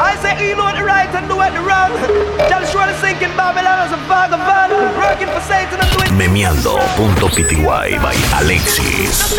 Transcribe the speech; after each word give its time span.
I 0.00 0.14
say 0.22 0.34
he 0.38 0.54
know 0.54 0.70
the 0.74 0.84
right 0.84 1.10
and 1.10 1.26
do. 1.28 1.38
Tell 2.48 2.64
Babylon 3.36 3.78
as 3.82 3.92
a. 3.92 3.98
Working 4.96 5.26
for 5.26 5.42
Satan 5.42 5.80
and. 5.82 5.90
Memeando.pty 6.14 7.62
by 8.02 8.14
Alexis. 8.40 9.34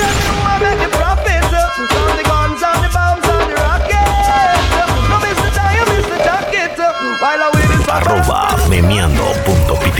Arroba 7.90 8.56
memeando.pty. 8.70 10.00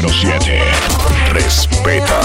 007. 0.00 0.58
Respeta. 1.34 2.18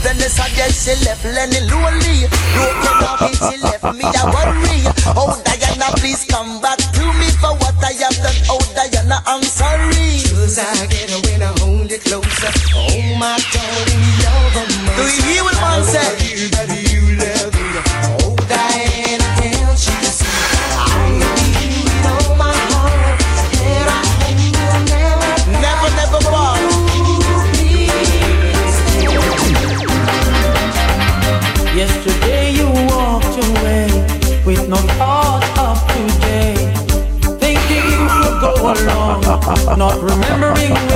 Then 0.00 0.16
the 0.16 0.30
suggest 0.30 0.86
she 0.86 0.94
left 1.04 1.24
Lenny 1.24 1.58
lonely. 1.68 2.30
Broken 2.54 2.94
heart. 3.02 3.20
and 3.26 3.34
she 3.34 3.60
left 3.60 3.82
me 3.98 4.06
a 4.06 4.24
worry. 4.30 4.86
Oh 5.18 5.34
Diana, 5.44 5.90
please 5.98 6.24
come 6.24 6.60
back 6.62 6.78
to 6.78 7.04
me 7.18 7.28
for 7.42 7.52
what 7.58 7.74
I 7.82 7.92
have 7.98 8.16
done. 8.22 8.38
Oh 8.48 8.62
Diana, 8.78 9.20
I'm 9.26 9.42
sorry. 9.42 10.22
Choose 10.22 10.56
again. 10.56 10.97
not 39.78 39.94
remembering 40.02 40.87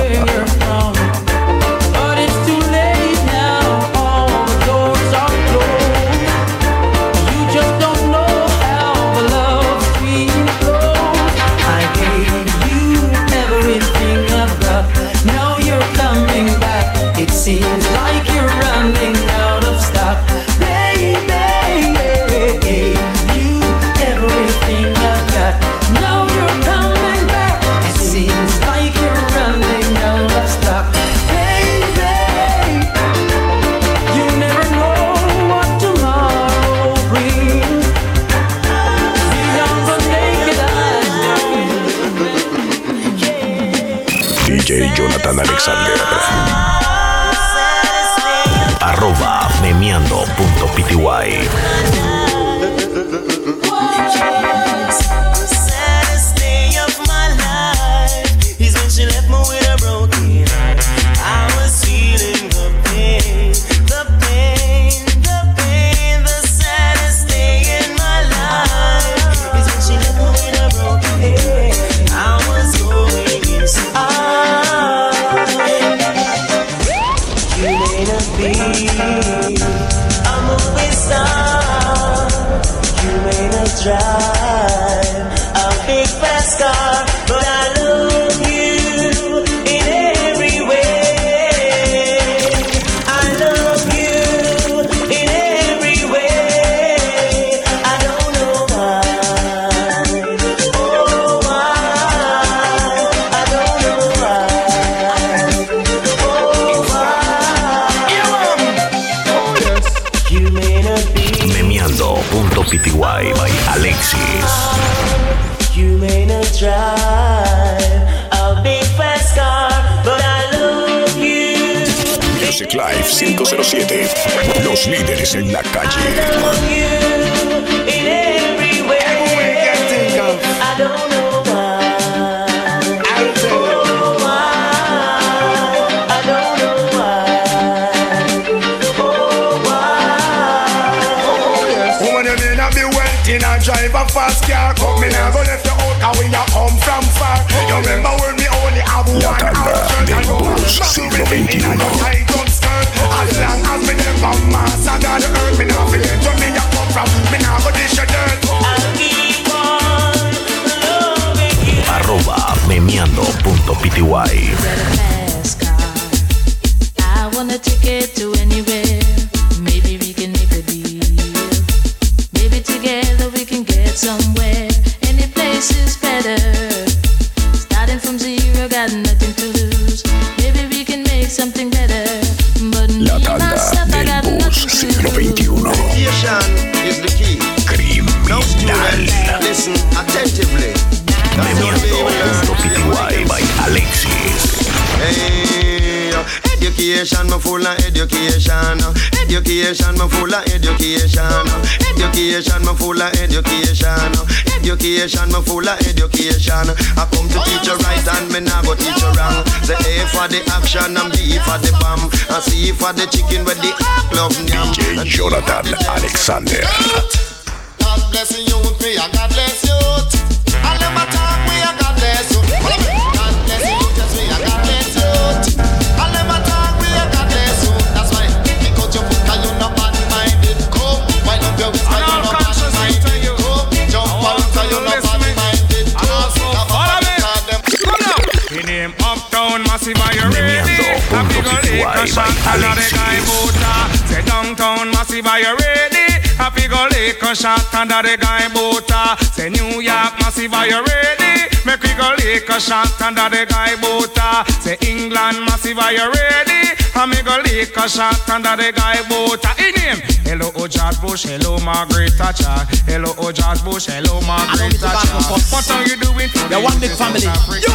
are 245.33 245.39
you 245.39 245.55
ready? 245.57 246.07
Happy 246.37 246.67
go 246.67 246.85
liquor 246.93 247.33
shot 247.33 247.73
and 247.73 247.89
the 247.89 248.17
guy 248.21 248.45
boota 248.53 249.17
Say 249.33 249.49
New 249.49 249.81
York 249.81 250.13
massive 250.21 250.53
are 250.53 250.67
you 250.67 250.77
ready? 250.85 251.49
Make 251.65 251.81
we 251.81 251.93
go 251.97 252.13
liquor 252.21 252.59
shot 252.59 253.01
and 253.01 253.17
the 253.17 253.45
guy 253.49 253.73
boota 253.81 254.45
Say 254.61 254.77
England 254.85 255.41
massive 255.45 255.79
are 255.79 255.91
you 255.91 256.05
ready? 256.05 256.77
And 256.93 257.09
me 257.09 257.21
go 257.23 257.41
liquor 257.41 257.89
shot 257.89 258.29
and 258.29 258.45
the 258.45 258.71
guy 258.75 259.01
boota 259.09 259.49
In 259.57 259.73
him 259.73 259.97
Hello 260.21 260.51
oh 260.55 260.67
George 260.67 261.01
Bush, 261.01 261.23
hello 261.25 261.57
Margaret 261.65 262.13
Thatcher 262.13 262.53
Hello 262.85 263.13
oh 263.17 263.31
George 263.31 263.63
Bush, 263.65 263.87
hello 263.87 264.21
Margaret 264.21 264.69
need 264.69 264.79
to 264.79 264.85
back 264.85 265.01
Thatcher. 265.01 265.41
What 265.49 265.71
are 265.71 265.87
you 265.87 265.97
doing? 265.97 266.29
the 266.49 266.61
one 266.61 266.79
big 266.79 266.93
family. 266.93 267.25
Africa? 267.25 267.65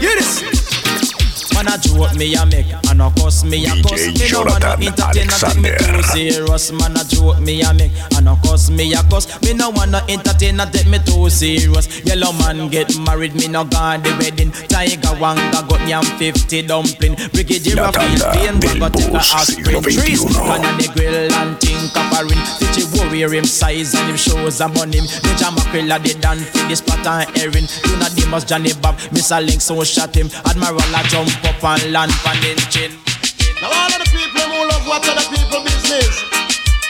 Unity. 0.00 0.63
Man 1.54 1.68
a 1.68 1.78
joke 1.78 2.14
me 2.16 2.34
a 2.34 2.44
make 2.46 2.72
and 2.90 3.02
a 3.02 3.10
cuss 3.16 3.44
me 3.44 3.64
a 3.64 3.70
DJ 3.70 3.82
cuss 3.82 4.18
Me 4.18 4.28
no 4.30 4.42
wanna 4.42 4.76
Jonathan 4.76 4.82
entertain 4.82 5.30
a 5.30 5.60
me 5.62 5.70
too 5.78 6.02
serious 6.02 6.72
Man 6.72 6.96
a 6.96 7.04
joke 7.04 7.40
me 7.40 7.62
a 7.62 7.72
make 7.72 7.92
and 8.16 8.28
a 8.28 8.36
cuss 8.42 8.70
me 8.70 8.92
a 8.92 9.02
cuss 9.08 9.40
Me 9.42 9.54
no 9.54 9.70
wanna 9.70 10.02
entertain 10.08 10.60
a 10.60 10.66
take 10.66 10.86
me 10.86 10.98
too 10.98 11.30
serious. 11.30 11.86
Yellow 12.04 12.32
man 12.32 12.68
get 12.68 12.90
married 12.98 13.34
me 13.34 13.48
no 13.48 13.64
gone 13.64 14.02
the 14.02 14.10
wedding. 14.18 14.50
Tiger 14.68 15.14
Wanga 15.20 15.66
got 15.68 15.80
yam 15.88 16.04
50 16.04 16.62
dumpling. 16.62 17.14
Brigadier 17.32 17.76
Field 17.76 17.94
tanda 17.94 18.32
Pain 18.32 18.60
del 18.60 18.78
Got 18.78 18.94
take 18.94 19.12
a 19.12 19.18
aspirin. 19.18 19.82
Trees. 19.82 20.24
Man 20.34 20.64
a 20.64 20.70
the 20.78 20.88
grill 20.94 21.32
and 21.32 21.58
think 21.60 21.94
of 21.96 22.12
a 22.12 22.20
ring 22.24 22.42
Teach 22.58 22.78
you 22.78 22.86
warrior 22.94 23.32
him 23.32 23.44
size 23.44 23.94
and 23.94 24.08
him 24.08 24.16
shows 24.16 24.60
a 24.60 24.64
on 24.64 24.92
him. 24.92 25.04
Ninja 25.24 25.48
mackerel 25.54 25.92
a 25.92 25.98
the 25.98 26.14
dan 26.20 26.38
for 26.38 26.64
the 26.68 26.76
spot 26.76 27.06
and 27.06 27.28
herring 27.36 27.68
You 27.84 27.96
know 27.98 28.08
Demus 28.14 28.44
Johnny 28.44 28.72
Bob 28.80 28.96
Mr. 29.14 29.44
Link 29.44 29.60
so 29.60 29.82
shot 29.84 30.14
him. 30.14 30.28
Admiral 30.44 30.78
a 30.78 31.02
jump 31.08 31.30
up 31.46 31.64
and 31.64 31.92
land 31.92 32.12
in 32.44 32.58
chin 32.72 32.92
Now 33.60 33.72
all 33.72 33.90
of 33.92 33.98
the 34.00 34.08
people 34.12 34.44
who 34.44 34.68
love 34.68 34.86
watch 34.86 35.08
other 35.08 35.26
people 35.28 35.60
business. 35.64 36.24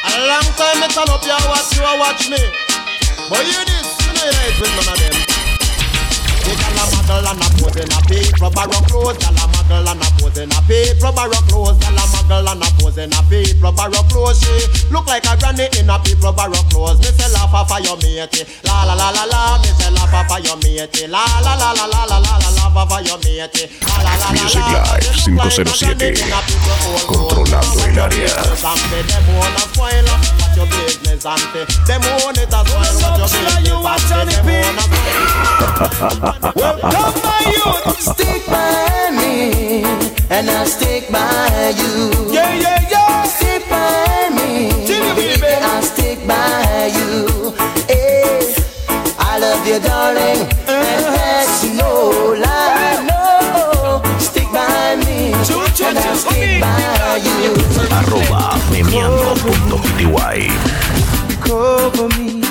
A 0.04 0.26
long 0.30 0.46
time 0.58 0.78
me 0.80 0.88
turn 0.94 1.08
up 1.10 1.24
here 1.24 1.38
watch 1.50 1.74
you 1.74 1.82
watch 1.98 2.22
me. 2.30 2.42
But 3.30 3.42
hear 3.46 3.64
this, 3.64 3.88
you 4.04 4.12
know 4.14 4.26
you 4.26 4.42
ain't 4.44 4.56
with 4.60 4.74
none 4.78 4.90
of 4.92 4.98
them. 5.00 5.16
The 6.44 6.52
gal 6.60 6.78
a 6.92 6.93
muggle 7.04 7.30
and 7.30 7.42
a 7.42 7.48
pose 7.60 7.76
in 7.76 7.92
a 7.92 8.00
paper 8.08 8.50
barrow 8.50 8.80
clothes. 8.88 9.18
Gal 9.18 9.36
a 9.36 9.44
muggle 9.52 9.90
and 9.90 10.02
a 10.02 10.08
pose 10.18 10.38
in 10.38 10.52
a 10.52 10.60
paper 10.66 11.12
barrow 11.12 11.42
clothes. 11.48 11.78
Gal 11.78 11.96
a 11.96 12.04
muggle 12.12 12.52
and 12.52 12.64
a 12.64 12.68
pose 12.80 12.98
in 12.98 13.12
a 13.12 13.20
paper 13.28 13.72
barrow 13.72 14.02
clothes. 14.08 14.40
She 14.40 14.52
look 14.90 15.06
like 15.06 15.26
a 15.26 15.36
granny 15.36 15.68
in 15.78 15.90
a 15.90 15.98
paper 15.98 16.32
barrow 16.32 16.62
clothes. 16.72 16.98
Me 17.00 17.10
say 17.12 17.28
laugh 17.32 17.52
off 17.52 17.70
of 17.72 17.84
your 17.84 17.96
matey. 18.00 18.44
La 18.64 18.84
la 18.84 18.94
la 18.94 19.10
la 19.10 19.24
la. 19.24 19.58
Me 19.60 19.70
say 19.76 19.90
laugh 19.92 20.14
off 20.14 20.32
of 20.32 20.44
your 20.44 20.56
matey. 20.64 21.06
La 21.06 21.24
la 21.44 21.54
la 21.54 21.72
la 21.72 21.84
la 21.86 22.04
la 22.04 22.18
la 22.18 22.36
la. 22.40 22.48
Laugh 22.56 22.76
off 22.76 22.92
your 23.04 23.18
matey. 23.20 23.68
La 23.84 23.94
la 24.02 24.12
la 24.16 24.28
la 24.32 24.42
Music 24.42 24.64
la. 24.64 24.96
Live 25.24 25.36
like 25.36 25.58
a 25.58 25.64
507. 25.64 25.84
granny 25.84 26.20
in 26.20 26.32
a 26.32 26.40
paper 26.48 26.76
old 26.88 27.04
Controlando 27.06 27.84
el 27.84 27.98
área. 27.98 28.32
And 31.26 31.40
say 31.40 31.64
them 31.86 32.00
wanna 32.22 32.44
spoil 32.44 32.54
up 32.54 32.68
what 32.68 32.84
your 32.84 32.84
business 32.84 32.84
and 32.84 32.84
say 32.84 32.84
them 32.84 32.84
want 32.84 32.84
it 32.84 32.84
as 32.84 32.84
well 32.84 32.84
what 32.84 32.84
your 32.84 32.84
business 32.84 33.10
and 33.84 34.30
say 34.30 34.60
them 34.60 34.76
wanna 34.76 34.94
Welcome 36.54 37.16
my 37.24 37.40
youth. 37.48 38.00
Stick 38.00 38.42
by 38.46 39.10
me, 39.10 39.84
and 40.30 40.50
I'll 40.50 40.66
stick 40.66 41.10
by 41.10 41.72
you. 41.76 42.32
Yeah, 42.32 42.54
yeah, 42.54 42.90
yeah. 42.90 43.24
Stick 43.24 43.62
by 43.70 44.28
me, 44.36 44.70
Till 44.86 45.04
you 45.06 45.14
baby. 45.14 45.46
I'll 45.46 45.82
stick 45.82 46.26
by 46.26 46.92
you. 46.92 47.54
Hey, 47.88 48.54
I 49.18 49.38
love 49.38 49.66
you, 49.66 49.80
darling, 49.80 50.40
and 50.68 51.04
that's 51.16 51.64
no 51.74 52.34
lie. 52.36 53.00
No, 53.08 54.02
stick 54.18 54.48
by 54.52 54.96
me, 54.96 55.32
and 55.32 55.98
I'll 55.98 56.16
stick 56.16 56.60
by 56.60 57.16
you. 57.24 57.54
Arroba 57.90 58.54
meneando.pty. 61.44 61.48
cover 61.48 62.08
me. 62.18 62.42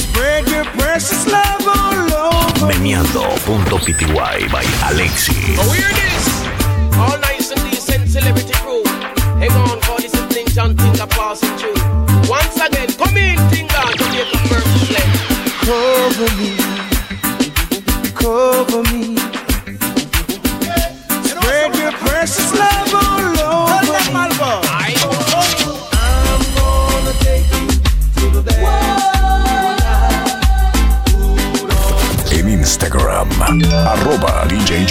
Spread 0.00 0.48
your 0.48 0.64
precious 0.64 1.26
love 1.26 1.66
all 1.66 2.12
over. 2.12 2.66
Meneando.pty 2.72 4.48
by 4.52 4.64
Alexis. 4.90 5.58
Oh, 5.58 5.66
now 5.66 5.72
hear 5.72 5.92
this. 5.94 6.26
All 6.96 7.18
nice 7.20 7.50
and 7.50 7.60
decent 7.70 8.08
celebrity 8.08 8.52
crew. 8.54 8.84
Hang 9.38 9.52
on, 9.52 9.80
for 9.82 10.00
this 10.00 10.14
is 10.14 10.26
Bling 10.26 10.48
John 10.48 10.76
Tinga 10.76 11.06
passing 11.06 11.56
through. 11.56 11.74
Once 12.28 12.56
again, 12.60 12.88
come 12.92 13.16
in, 13.16 13.38
Tinga, 13.50 13.92
to 13.96 14.04
make 14.12 14.32
a 14.32 14.38
first 14.48 14.86
play. 14.88 15.08
Cover 15.64 16.30
me. 16.36 16.56
Cover 18.14 18.82
me. 18.92 19.16
Spread 21.24 21.74
your 21.76 21.92
precious 21.92 22.54
love 22.54 22.89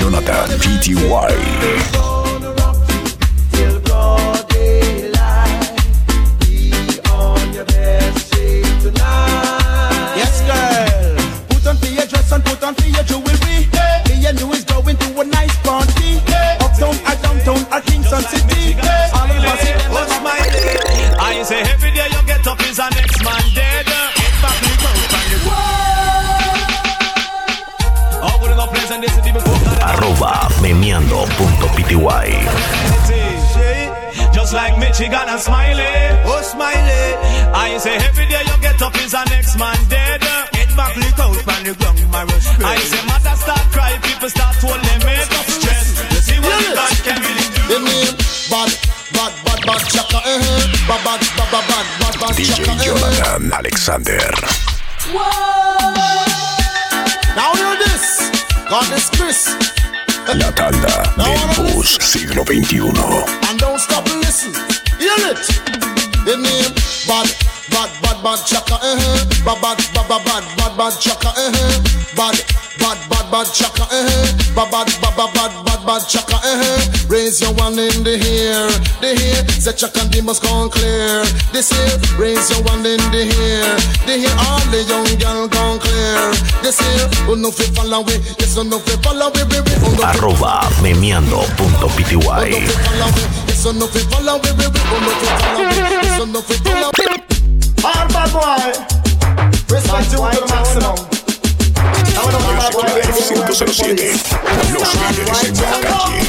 Jonathan 0.09 0.57
PTY. 0.57 2.08
Arroba 30.99 31.47
Just 34.33 34.53
like 34.53 34.77
Michigan 34.77 35.27
and 35.27 35.39
Smiley. 35.39 35.87
Oh, 36.27 36.41
Smiley. 36.43 37.15
I 37.55 37.77
say 37.77 37.95
every 37.95 38.27
day 38.27 38.43
you 38.43 38.57
get 38.61 38.81
up 38.81 38.95
is 38.95 39.13
a 39.13 39.23
next 39.29 39.57
man 39.57 39.77
dead. 39.87 40.21
Get 40.51 40.69
back 40.75 40.95
lit 40.97 41.19
out 41.19 41.35
from 41.35 41.63
the 41.63 41.73
ground, 41.79 42.03
my 42.11 42.23
rush. 42.23 42.47
I 42.59 42.77
say 42.77 43.01
mother 43.07 43.35
start 43.39 43.63
cry, 43.71 43.97
people 44.03 44.29
start 44.29 44.55
to 44.59 44.67
limit 44.67 45.27
stress. 45.55 45.87
You 46.11 46.19
see 46.19 46.39
what 46.39 46.59
the 46.67 46.75
God 46.75 46.95
can 47.07 47.19
really 47.23 47.47
do. 47.55 47.61
The 47.69 47.79
name 47.79 48.15
bad, 48.51 48.71
bad, 49.15 49.33
bad, 49.45 49.59
bad 49.65 49.81
chaka, 49.87 50.19
eh, 50.25 50.35
eh. 50.35 50.67
Bad, 50.87 50.99
bad, 51.05 51.21
bad, 51.37 51.49
bad, 51.51 51.65
bad, 51.69 51.85
bad, 51.99 52.15
bad 52.19 52.33
DJ 52.35 52.59
chaka, 52.59 52.71
eh, 52.75 52.75
eh. 52.75 52.91
Jonathan 52.91 53.53
Alexander. 53.53 54.27
Now 57.35 57.55
hear 57.55 57.75
this. 57.87 58.05
God 58.69 58.91
is 58.91 59.09
Chris. 59.15 59.78
La 60.35 60.53
tanda 60.53 61.11
del 61.17 61.73
bus 61.73 61.97
siglo 61.99 62.43
XXI. 62.45 62.91
And 63.49 63.59
don't 63.59 63.79
stop 63.79 64.05
and 64.05 64.21
listen. 64.21 64.53
Hear 64.99 65.31
it. 65.31 65.41
The 66.23 66.37
name 66.37 66.73
bad, 67.07 67.25
bad, 67.71 67.89
bad, 68.01 68.23
bad 68.23 68.45
chaka, 68.45 68.77
eh, 68.83 68.93
eh. 68.93 69.25
Bad, 69.43 69.59
bad, 69.59 69.77
bad, 69.93 70.07
bad, 70.07 70.23
bad, 70.25 70.43
bad, 70.57 70.77
bad 70.77 70.99
chaka, 70.99 71.33
eh, 71.35 71.49
eh. 71.49 71.81
Bad, 72.15 72.37
bad, 72.77 72.97
bad, 73.09 73.31
bad 73.31 73.47
chaka, 73.51 73.87
eh, 73.91 74.05
eh. 74.05 74.53
Bad, 74.55 74.69
bad, 74.69 74.87
bad, 75.01 75.15
bad, 75.17 75.33
bad, 75.33 75.65
bad, 75.99 76.07
bad 76.07 76.07
chaka, 76.09 76.39
eh, 76.45 76.61
eh. 76.61 77.07
Raise 77.09 77.19
raise 77.29 77.41
your 77.41 77.53
one 77.55 77.77
in 77.79 78.03
the 78.03 78.15
air. 78.15 78.67
The 79.01 79.09
air, 79.09 79.47
say 79.59 79.73
check 79.73 79.95
and 79.97 80.11
they 80.11 80.21
must 80.21 80.41
come 80.43 80.69
clear. 80.69 81.23
This 81.51 81.71
year, 81.71 81.97
raise 82.17 82.49
your 82.51 82.63
one 82.63 82.85
in 82.85 82.99
the 83.11 83.23
air. 83.27 83.77
The 84.05 84.13
air, 84.25 84.35
all 84.47 84.59
the 84.71 84.81
young 84.87 85.05
girl 85.19 85.47
gone 85.47 85.79
clear. 85.79 86.31
This 86.63 86.79
year, 86.81 87.07
who 87.25 87.35
no 87.35 87.51
fi 87.51 87.63
follow 87.73 88.01
we, 88.03 88.13
yes 88.39 88.55
who 88.55 88.63
no 88.63 88.79
fi 88.79 88.95
follow 89.01 89.31
we, 89.33 89.43
we, 89.43 89.59
we. 89.61 89.71
Who 89.81 89.89
no 89.95 90.03
fi 90.03 90.17
Arroba 90.17 90.69
memeando.pty. 90.81 92.17
Yes 93.47 93.63
who 93.63 93.73
no 93.73 93.87
fi 93.87 93.99
follow 94.09 94.39
we, 94.41 94.49
we, 94.57 94.65
we. 94.67 94.79
Who 94.79 94.97
no 95.03 95.11
fi 95.19 95.25
follow 95.39 95.59
we, 95.59 95.75
yes 95.75 96.17
who 96.17 96.25
no 96.25 96.41
fi 96.41 96.55
follow 96.63 96.91
we. 96.97 97.05
All 97.83 98.07
bad 98.09 98.29
boy. 98.33 98.71
Respect 99.69 100.11
you 100.11 100.19
to 100.19 100.29
the 100.33 100.45
maximum. 100.49 100.97
Now 102.15 102.25
we 102.25 102.31
don't 102.31 102.43
have 102.43 102.59
bad 102.59 102.73
boy 102.73 102.83
Live 102.83 103.07
getting 103.15 103.37
away 103.37 103.53
from 103.55 103.69
the 103.69 103.75
507. 103.75 104.79
Los 104.79 104.93
líderes 104.95 105.29
en 105.49 105.71
la 105.71 105.79
calle. 105.79 106.19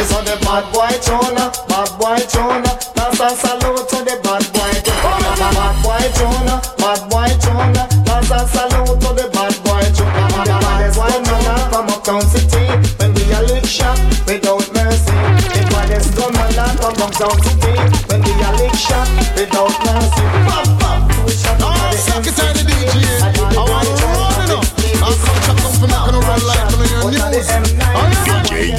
It's 0.00 0.12
on 0.12 0.24
the 0.24 0.36
bad 0.42 0.64
boy 0.72 0.94
tuna, 1.04 1.52
bad 1.68 1.90
boy 1.98 2.18
tuna. 2.32 2.70
That's 2.96 3.20
a 3.20 3.28
salute 3.36 3.86
to 3.90 3.98
the 4.02 4.16
bad 4.24 4.44
boy 4.52 4.74
tuna. 4.82 5.30
Bad 5.38 5.76
boy 5.82 6.04
tuna, 6.16 6.54
bad 6.78 7.00
boy 7.10 7.30
tuna. 7.38 7.82
That's 8.04 8.30
a 8.30 8.40
salute 8.48 8.98
to 9.00 9.10
the 9.14 9.26
bad 9.32 9.54
boy 9.62 9.84
tuna. 9.94 10.44
Bad 10.44 10.94
boy 10.96 11.14
tuna 11.22 11.54
from 11.70 11.88
uptown 11.90 12.22
city. 12.22 12.64
When 12.98 13.14
we 13.14 13.32
are 13.32 13.44
lick 13.44 13.64
shot 13.64 13.98
without 14.26 14.66
mercy. 14.74 15.12
The 15.54 15.62
baddest 15.70 16.16
gunman 16.16 16.50
from 16.80 16.96
uptown 16.98 17.36
city. 17.42 17.72
When 18.08 18.20
we 18.22 18.32
are 18.42 18.56
lick 18.58 18.74
shot 18.74 19.08
without 19.36 19.74
mercy. 19.84 20.21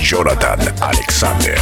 Jonathan 0.03 0.60
Alexander. 0.83 1.55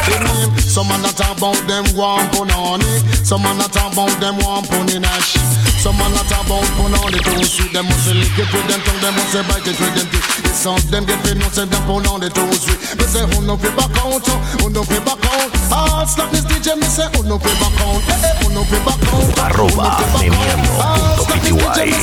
Some 0.58 0.88
man 0.88 1.04
that 1.04 1.22
about 1.22 1.62
them 1.70 1.86
want 1.96 2.32
put 2.34 2.52
on 2.58 2.82
it. 2.82 3.26
Some 3.26 3.44
man 3.44 3.60
that 3.60 3.70
about 3.70 4.10
them 4.20 4.38
want 4.40 4.68
put 4.68 4.94
in. 4.96 5.71
Some 5.82 5.98
man 5.98 6.14
that 6.14 6.30
talk 6.30 6.46
about 6.46 6.62
put 6.78 6.94
on 6.94 7.10
it 7.10 7.26
too 7.26 7.42
sweet. 7.42 7.74
Them 7.74 7.90
must 7.90 8.06
lick 8.14 8.38
it 8.38 8.46
with 8.54 8.68
them 8.70 8.78
tongue. 8.86 9.02
Them 9.02 9.18
must 9.18 9.34
bite 9.50 9.66
it 9.66 9.74
with 9.82 9.94
them 9.98 10.06
teeth. 10.14 10.46
It's 10.46 10.62
some 10.62 10.78
them 10.94 11.10
get 11.10 11.18
paid 11.26 11.42
no 11.42 11.50
say 11.50 11.66
them 11.66 11.82
put 11.90 12.06
on 12.06 12.22
it 12.22 12.30
too 12.38 12.46
sweet. 12.54 12.78
Me 13.02 13.06
say 13.10 13.26
who 13.26 13.42
no 13.42 13.58
pay 13.58 13.74
back 13.74 13.90
out? 13.98 14.22
oh, 14.22 14.38
Who 14.62 14.70
no 14.70 14.86
pay 14.86 15.02
back 15.02 15.18
out? 15.26 15.50
Ah, 15.74 16.06
slap 16.06 16.30
this 16.30 16.46
DJ. 16.46 16.78
Me 16.78 16.86
say 16.86 17.10
who 17.18 17.26
no 17.26 17.42
pay 17.42 17.50
back 17.58 17.74
out? 17.82 17.98
Eh, 17.98 18.46
Who 18.46 18.54
no 18.54 18.62
pay 18.70 18.78
back 18.86 19.02
out? 19.10 19.26
Arroba 19.42 20.06
memeando.pty. 20.22 21.98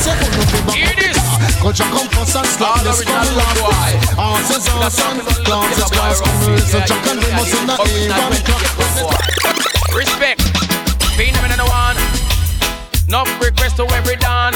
Culture 1.63 1.87
come 1.95 2.07
first 2.11 2.35
and 2.35 2.47
slap 2.51 2.83
this 2.83 2.99
from 2.99 3.15
the 3.15 3.31
last 3.39 3.63
Horses 4.19 4.67
are 4.75 4.91
son, 4.91 5.19
clowns 5.43 5.77
is 5.79 5.87
class 5.91 6.19
Come 6.19 6.51
raise 6.51 6.73
a 6.75 6.83
jack 6.83 7.03
and 7.07 7.19
they 7.19 7.31
must 7.31 7.55
in 7.55 7.63
the 7.67 7.75
A1 7.79 8.43
clock 8.43 8.63
Respect. 9.95 10.48
No. 13.09 13.25
Request 13.41 13.77
to 13.77 13.89
every 13.97 14.15
dawn. 14.17 14.53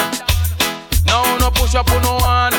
No, 1.05 1.25
no 1.37 1.49
push 1.49 1.73
up 1.75 1.89
on 1.89 2.01
no 2.01 2.21
one. 2.21 2.53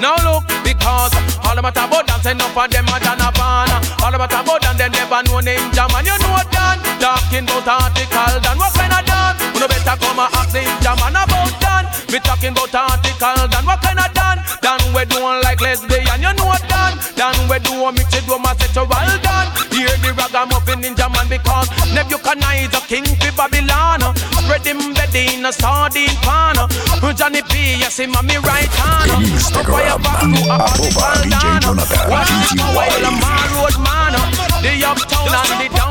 Now 0.00 0.20
look, 0.20 0.44
because 0.60 1.16
all 1.48 1.56
about 1.56 1.76
about 1.76 2.06
dance, 2.06 2.26
enough 2.26 2.56
of 2.56 2.68
them 2.68 2.88
are 2.92 3.00
done 3.00 3.24
a 3.24 3.32
ban. 3.32 3.72
All 4.04 4.12
about 4.12 4.32
about 4.36 4.60
dance, 4.60 4.76
they 4.76 4.88
never 4.92 5.22
know 5.24 5.40
name 5.40 5.72
jam, 5.72 5.88
and 5.96 6.04
you 6.06 6.16
know 6.20 6.44
Dan. 6.52 6.76
Talking 7.00 7.48
about 7.48 7.88
article, 7.88 8.36
Dan, 8.44 8.58
what 8.58 8.74
kind 8.76 8.92
of 8.92 9.02
Dan? 9.08 9.32
You 9.54 9.60
know 9.60 9.68
better 9.68 9.96
come 9.96 10.20
and 10.20 10.34
ask 10.34 10.52
name 10.52 10.76
jam, 10.84 11.00
and 11.00 11.16
about 11.16 11.52
Dan. 11.56 11.84
Me 12.12 12.18
talking 12.20 12.52
about 12.52 12.74
article, 12.74 13.48
Dan, 13.48 13.64
what 13.64 13.80
kind 13.80 14.02
of 14.02 14.10
Dan? 14.12 14.36
Dan 14.60 14.80
we 14.92 15.04
doing 15.08 15.40
like 15.40 15.60
lesbian, 15.60 16.20
you 16.20 16.32
know 16.36 16.52
Dan 17.16 17.36
we 17.48 17.58
do 17.60 17.72
mix 17.92 18.10
it 18.16 18.24
with 18.26 18.40
my 18.40 18.56
sexual 18.56 18.86
Dan. 18.86 19.46
Hear 19.70 19.92
the 20.02 20.10
ragamuffin 20.16 20.80
ninja 20.82 21.06
man 21.12 21.28
because 21.28 21.68
Nebuchadnezzar 21.94 22.82
king 22.88 23.04
fi 23.20 23.30
Babylon. 23.36 24.00
Spread 24.42 24.64
him 24.66 24.94
bed 24.94 25.14
in 25.14 25.44
a 25.46 25.52
sardine 25.52 26.16
pan. 26.24 26.56
Johnny 27.14 27.42
P, 27.42 27.78
yes, 27.78 27.98
him 27.98 28.14
on 28.16 28.26
me 28.26 28.36
right 28.38 28.72
hand. 28.74 29.10
Instagram, 29.22 30.02
arroba 30.02 31.06
DJ 31.22 31.60
Jonathan 31.62 32.10
While 32.10 33.06
I'm 33.06 33.20
PTY. 33.20 33.38
a 33.38 33.46
road 33.54 33.76
man, 33.86 34.14
the 34.64 34.72
uptown 34.82 35.30
and 35.30 35.60
the 35.60 35.68
downtown 35.68 35.83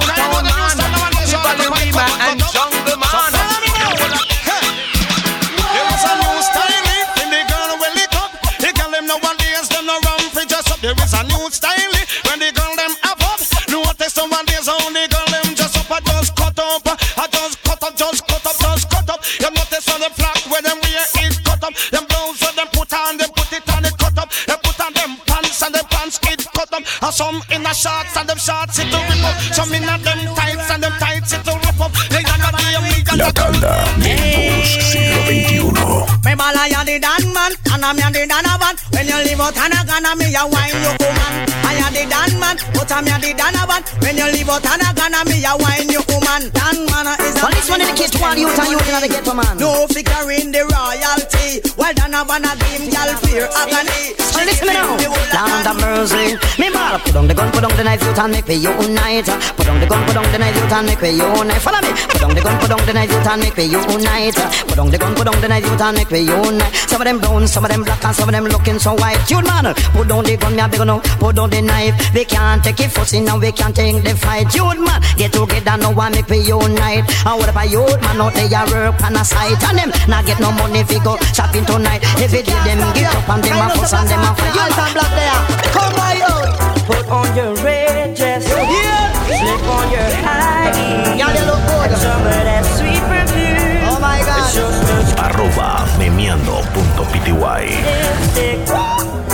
I'm 37.99 38.13
the 38.13 38.23
a. 38.25 38.73
When 38.93 39.07
you 39.07 39.17
leave 39.25 39.39
out 39.39 39.57
and 39.57 39.73
a 39.73 39.79
gonna 39.85 40.15
me 40.15 40.33
a 40.33 40.43
wine 40.47 40.77
you 40.81 40.93
woman. 40.97 41.33
I 41.65 41.77
ya 41.77 41.87
the 41.93 42.03
Dan 42.09 42.31
man, 42.39 42.57
but 42.73 42.91
I'm 42.91 43.05
the 43.05 43.33
Dan 43.35 43.53
a 43.53 43.63
van. 43.67 43.83
When 44.01 44.17
you 44.17 44.27
leave 44.33 44.49
out 44.49 44.65
and 44.65 44.81
a 44.81 44.89
gonna 44.93 45.21
me 45.25 45.43
a 45.45 45.53
wine 45.57 45.89
you 45.89 46.01
woman. 46.09 46.49
Dan 46.53 46.77
man 46.89 47.07
is 47.21 47.35
a 47.37 47.41
Well, 47.43 47.53
this 47.53 47.69
one 47.69 47.79
dedicated 47.79 48.13
to 48.17 48.25
all 48.25 48.37
youth 48.37 48.57
and 48.57 48.69
youth 48.71 48.87
in 48.87 49.01
the 49.01 49.09
ghetto, 49.09 49.33
man. 49.33 49.57
No 49.57 49.85
figure 49.87 50.31
in 50.31 50.51
the 50.51 50.63
royalty. 50.69 51.61
Well 51.77 51.93
Dan 51.93 52.12
a 52.23 52.25
van 52.25 52.45
a 52.45 52.55
game 52.55 52.89
gal 52.89 53.09
fear 53.21 53.47
agony. 53.51 54.15
Well, 54.33 54.45
listen 54.45 54.67
me 54.67 54.73
now. 54.73 54.97
Land 55.33 55.67
of 55.67 55.75
mercy. 55.81 56.37
Me 56.59 56.69
ball 56.71 56.99
put 56.99 57.15
on 57.15 57.27
the 57.27 57.33
gun, 57.33 57.51
put 57.51 57.63
on 57.63 57.75
the 57.75 57.83
knife, 57.83 58.03
youth 58.03 58.19
and 58.19 58.31
make 58.31 58.47
we 58.47 58.55
unite. 58.55 59.29
Put 59.57 59.67
on 59.67 59.79
the 59.79 59.87
gun, 59.87 60.05
put 60.05 60.17
on 60.17 60.31
the 60.31 60.39
knife, 60.39 60.55
youth 60.55 60.71
and 60.71 60.87
make 60.87 61.01
we 61.01 61.09
unite. 61.09 61.61
Follow 61.61 61.81
me. 61.81 61.91
Put 62.09 62.23
on 62.23 62.35
the 62.35 62.41
gun, 62.41 62.59
put 62.59 62.71
on 62.71 62.85
the 62.85 62.93
knife, 62.93 63.11
youth 63.11 63.27
and 63.27 63.41
make 63.41 63.57
we 63.57 63.65
unite. 63.65 64.35
Put 64.67 64.79
on 64.79 64.89
the 64.89 64.97
gun, 64.97 65.15
put 65.15 65.27
on 65.27 65.41
the 65.41 65.47
knife, 65.47 65.65
youth 65.65 65.81
and 65.81 65.97
make 65.97 66.11
we 66.11 66.19
unite. 66.21 66.73
Some 66.87 67.01
of 67.01 67.05
them 67.05 67.19
brown, 67.19 67.47
some 67.47 67.65
of 67.65 67.71
them 67.71 67.83
black, 67.83 68.03
and 68.05 68.15
some 68.15 68.29
of 68.29 68.33
them 68.33 68.45
looking 68.45 68.79
so 68.79 68.93
white. 68.95 69.19
You 69.29 69.41
man, 69.41 69.73
put 69.93 70.07
down 70.07 70.23
the 70.23 70.37
gun, 70.37 70.55
me 70.55 70.61
a 70.61 70.67
big 70.69 70.85
no. 70.85 70.99
Put 71.19 71.35
down 71.35 71.49
the 71.49 71.61
knife. 71.61 71.95
We 72.13 72.25
can't 72.25 72.63
take 72.63 72.79
it 72.79 72.91
fussy 72.91 73.19
now. 73.19 73.37
We 73.39 73.51
can't 73.51 73.75
take 73.75 74.03
the 74.03 74.15
fight. 74.15 74.53
You 74.55 74.65
man, 74.79 75.01
get 75.17 75.33
together 75.33 75.77
now 75.77 75.99
and 75.99 76.15
make 76.15 76.29
we 76.29 76.39
unite. 76.39 77.05
And 77.25 77.35
what 77.39 77.49
about 77.49 77.69
you 77.69 77.83
man 77.83 78.21
out 78.21 78.33
there 78.33 78.65
work 78.71 79.01
on 79.03 79.15
a 79.15 79.25
site 79.25 79.61
and 79.69 79.77
them 79.77 79.91
not 80.07 80.25
get 80.25 80.39
no 80.39 80.51
money 80.51 80.79
if 80.79 80.91
go 81.03 81.17
shopping 81.33 81.65
tonight. 81.65 82.01
If 82.21 82.33
it 82.33 82.45
did 82.45 82.55
them 82.65 82.93
get 82.93 83.13
up 83.15 83.29
and 83.29 83.43
them 83.43 83.57
a 83.61 83.69
fuss 83.75 83.93
and 83.93 84.07
them 84.09 84.21
a 84.21 84.31
fight. 84.35 84.53
You 84.55 84.65
man, 84.75 84.91
black 84.93 85.11
there. 85.17 85.39
Come 85.73 85.93
by 85.97 86.21
out. 86.29 86.49
Put 86.87 87.05
on 87.09 87.27
your 87.35 87.53
red 87.63 88.15
dress. 88.15 88.43
Slip 88.45 89.63
on 89.75 89.85
your 89.91 90.09
high 90.25 90.71
heels. 90.75 91.19
Y'all 91.19 91.33
they 91.33 91.45
look 91.45 91.61
good. 91.67 91.91
Some 91.97 92.21
of 92.21 92.43
that 92.47 92.63
sweet 92.77 93.03
perfume. 93.09 93.89
Oh 93.89 93.99
my 93.99 94.19
God. 94.21 94.51
Just 94.53 94.79
touch 94.87 95.11
Arroba 95.25 95.87
memeando.pty. 95.99 97.33
lipstick. 97.33 98.59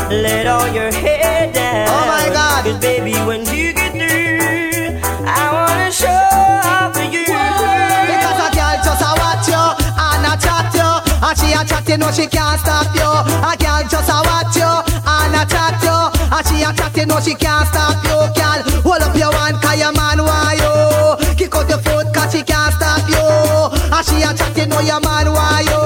Let 0.09 0.47
all 0.47 0.67
your 0.73 0.91
hair 0.91 1.51
down. 1.53 1.87
Oh 1.89 2.05
my 2.07 2.29
God. 2.33 2.65
Cause 2.65 2.79
baby, 2.79 3.13
when 3.27 3.45
you 3.53 3.58
And 11.29 11.37
she 11.37 11.53
a 11.53 11.61
chat 11.61 11.87
you 11.87 11.97
know 12.01 12.09
she 12.09 12.25
can't 12.25 12.59
stop 12.59 12.89
you. 12.97 13.05
A 13.05 13.53
girl 13.53 13.85
just 13.85 14.09
a 14.09 14.17
watch 14.25 14.57
you 14.57 14.65
and 14.65 15.37
a 15.37 15.45
chat 15.45 15.77
you. 15.85 15.93
And 16.33 16.41
she 16.41 16.65
a 16.65 16.73
chat 16.73 16.97
you 16.97 17.05
know 17.05 17.21
she 17.21 17.35
can't 17.37 17.69
stop 17.69 18.01
you 18.01 18.17
Girl, 18.33 18.59
hold 18.81 19.05
up 19.05 19.13
your 19.13 19.29
hand 19.37 19.61
cause 19.61 19.77
your 19.77 19.93
man 19.93 20.25
want 20.25 20.57
you. 20.57 21.37
Kick 21.37 21.53
out 21.53 21.69
your 21.69 21.77
foot 21.85 22.09
cause 22.17 22.33
she 22.33 22.41
can't 22.41 22.73
stop 22.73 23.05
you. 23.05 23.21
And 23.93 24.05
she 24.09 24.25
a 24.25 24.33
chat 24.33 24.57
you 24.57 24.65
know 24.65 24.81
your 24.81 24.97
man 25.05 25.29
want 25.29 25.69
you. 25.69 25.77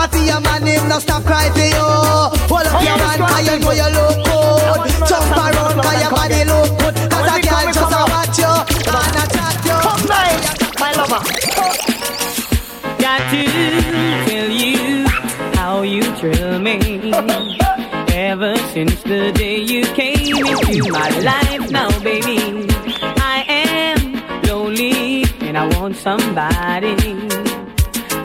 I 0.00 0.08
see 0.08 0.24
your 0.24 0.40
man 0.40 0.64
him 0.64 0.88
no 0.88 0.98
stop 0.98 1.28
cry 1.28 1.52
for 1.52 1.60
you. 1.60 2.48
Hold 2.48 2.64
up 2.64 2.80
your 2.80 2.96
hand 2.96 3.20
cause 3.20 3.44
you 3.52 3.60
know 3.60 3.76
you 3.76 3.88
look 3.92 4.16
good 4.24 5.09
me. 16.60 17.12
Ever 18.12 18.56
since 18.72 19.02
the 19.02 19.32
day 19.32 19.58
you 19.58 19.84
came 19.94 20.36
into 20.36 20.92
my 20.92 21.08
life, 21.20 21.70
now 21.70 21.88
baby, 22.00 22.66
I 23.34 23.44
am 23.48 24.42
lonely 24.42 25.24
and 25.40 25.56
I 25.56 25.66
want 25.76 25.96
somebody. 25.96 26.96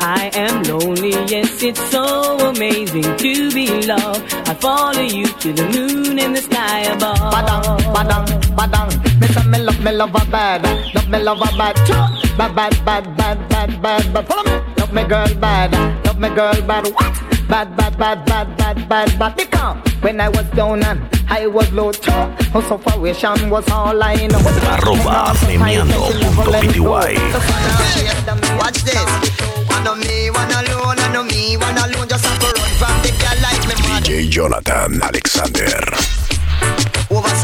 I 0.02 0.30
am 0.36 0.64
lonely, 0.64 1.12
yes, 1.32 1.64
it's 1.64 1.82
so 1.90 2.04
amazing 2.50 3.04
to 3.04 3.52
be 3.52 3.68
loved. 3.88 4.34
I 4.50 4.54
follow 4.56 5.02
you 5.02 5.26
to 5.26 5.54
the 5.54 5.66
moon 5.74 6.20
and 6.20 6.36
the 6.36 6.42
sky 6.42 6.82
above. 6.94 7.18
Badang, 7.34 7.80
badang, 7.96 8.28
badang. 8.58 9.20
Me 9.20 9.28
say 9.28 9.48
me 9.48 9.60
love, 9.60 9.84
me 9.84 9.92
love 9.92 10.16
a 10.16 10.26
bad, 10.30 10.64
love 10.94 11.10
me 11.10 11.20
love 11.20 11.42
a 11.42 11.58
bad, 11.58 11.76
bad, 12.38 12.56
bad, 12.56 12.86
bad, 12.86 13.18
bad, 13.18 13.50
bad, 13.50 13.82
bad, 13.82 14.14
bad. 14.14 14.28
Follow 14.28 14.44
me. 14.44 14.76
Love 14.78 14.94
me 14.94 15.04
girl 15.04 15.34
bad, 15.36 15.72
love 16.06 16.20
me 16.20 16.30
girl 16.30 16.62
bad. 16.68 16.86
What? 16.94 17.35
Bad, 17.48 17.76
bad, 17.78 17.98
bad, 17.98 18.26
bad, 18.26 18.58
bad, 18.58 18.90
bad, 18.90 19.20
bad. 19.20 19.36
Because 19.38 19.78
when 20.02 20.20
I 20.20 20.30
was 20.30 20.46
down 20.52 20.84
and 20.84 21.00
I 21.30 21.48
was 21.48 21.72
low 21.72 21.92
too, 21.92 22.12
oh 22.12 22.62
sufferation 22.68 23.50
was 23.50 23.70
all 23.70 24.02
I 24.02 24.16
know. 24.28 24.40
Arroba 24.40 25.34
memeando.pty. 25.46 27.16
Watch 28.58 28.84
this. 28.84 28.96
I 29.70 29.84
know 29.84 29.96
me, 29.96 30.30
one 30.32 30.52
alone, 30.52 31.00
I 31.00 31.12
know 31.14 31.24
me, 31.24 31.56
one 31.58 31.78
alone, 31.78 32.08
just 32.08 32.26
have 32.26 32.40
to 32.40 32.46
run 32.46 32.72
from 32.80 33.02
the 33.04 33.12
girl 33.22 33.38
like 33.42 33.64
me. 33.68 33.76
DJ 34.02 34.30
Jonathan 34.30 35.02
Alexander. 35.02 35.80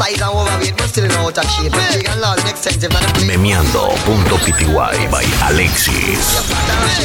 Oversize 0.02 0.20
and 0.20 0.36
overweight, 0.36 0.76
but 0.76 0.88
still 0.88 1.12
out 1.12 1.38
of 1.38 1.44
shape. 1.44 1.72
But 1.72 1.94
big 1.94 2.08
and 2.08 2.20
large 2.20 2.40
and 2.40 2.48
extensive, 2.50 2.90
and 2.90 3.04
a 3.04 3.20
Memeando.pty 3.22 5.10
by 5.10 5.24
Alexis. 5.48 6.50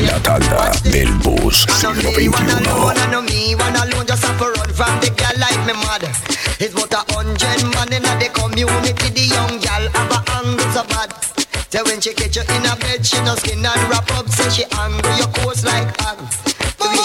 La 0.02 0.20
tanda 0.20 0.72
del 0.84 1.14
bus 1.22 1.66
siglo 1.70 2.12
XXI. 2.12 2.28
alone, 2.28 2.98
I 2.98 3.22
me, 3.22 3.56
one 3.56 3.76
alone, 3.76 4.06
just 4.08 4.24
have 4.26 4.38
to 4.40 4.46
run 4.46 4.70
from 4.74 5.00
the 5.02 5.10
girl 5.14 5.38
like 5.38 5.62
me 5.66 5.74
mad. 5.74 6.04
It's 6.60 6.74
about 6.74 6.94
a 6.94 7.14
hundred 7.14 7.62
man 7.74 7.94
in 7.94 8.04
the 8.04 8.30
community, 8.34 9.10
the 9.10 9.26
young 9.30 9.60
girl 9.60 9.90
have 9.94 10.12
a 10.12 10.32
angle 10.34 10.68
so 11.70 11.84
when 11.84 12.00
she 12.00 12.14
catch 12.14 12.36
you 12.36 12.42
in 12.42 12.66
a 12.66 12.76
bed, 12.78 13.06
she 13.06 13.20
no 13.24 13.36
skin 13.36 13.66
and 13.66 13.90
wrap 13.90 14.10
up, 14.12 14.30
say 14.30 14.50
she 14.50 14.64
angry, 14.80 15.18
your 15.18 15.28
coats 15.28 15.66
like 15.66 16.00
hag. 16.00 16.47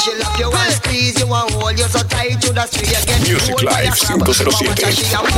The 0.02 0.10
she 0.10 0.18
love 0.18 0.34
you 0.34 0.50
and 0.50 0.72
squeeze 0.74 1.14
you 1.20 1.30
and 1.30 1.50
hold 1.54 1.78
you 1.78 1.86
so 1.86 2.02
tight 2.02 2.40
to 2.42 2.52
the 2.52 2.66
street 2.66 2.90
again. 2.90 3.22
Music 3.22 3.62
Live 3.62 3.94
507. 3.94 4.34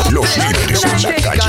Los 0.09 0.25
líderes 0.39 0.85
en 0.85 1.03
la 1.03 1.13
calle. 1.21 1.45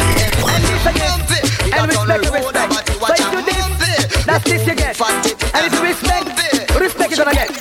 And 1.71 1.87
respect, 1.95 2.27
respect. 2.35 2.91
So 2.99 3.13
if 3.15 3.31
you 3.31 3.39
this, 3.79 4.25
that's 4.25 4.43
this 4.43 4.67
you 4.67 4.75
get. 4.75 4.99
And 4.99 5.63
if 5.63 5.71
you 5.71 5.81
respect, 5.83 6.27
respect 6.75 7.11
you 7.11 7.17
gonna 7.17 7.31
get. 7.31 7.55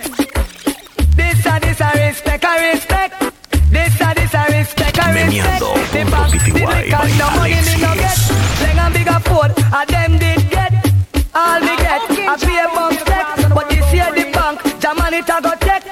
This 1.14 1.46
and 1.46 1.62
this 1.62 1.80
I 1.80 1.92
respect, 2.08 2.44
I 2.44 2.73
respect. 2.73 3.14
This 3.70 4.00
and 4.00 4.16
this 4.18 4.34
I 4.34 4.46
respect, 4.58 4.99
I 4.99 5.23
respect. 5.23 5.62
Memeando 5.62 5.70
The 5.75 6.02
punto 6.02 6.11
bank, 6.11 6.32
the 6.32 6.38
PTY 6.50 6.66
liquor, 6.82 7.06
no 7.14 7.26
by 7.30 7.37
money 7.38 7.62
me 7.62 7.75
no 7.78 7.94
get. 7.94 8.18
Sling 8.58 8.78
and 8.82 8.92
bigger 8.92 9.20
food, 9.23 9.54
and 9.54 9.88
them 9.88 10.18
did 10.18 10.33
Germany 15.14 15.23
it 15.23 15.30
a 15.30 15.40
go 15.42 15.54
take. 15.61 15.87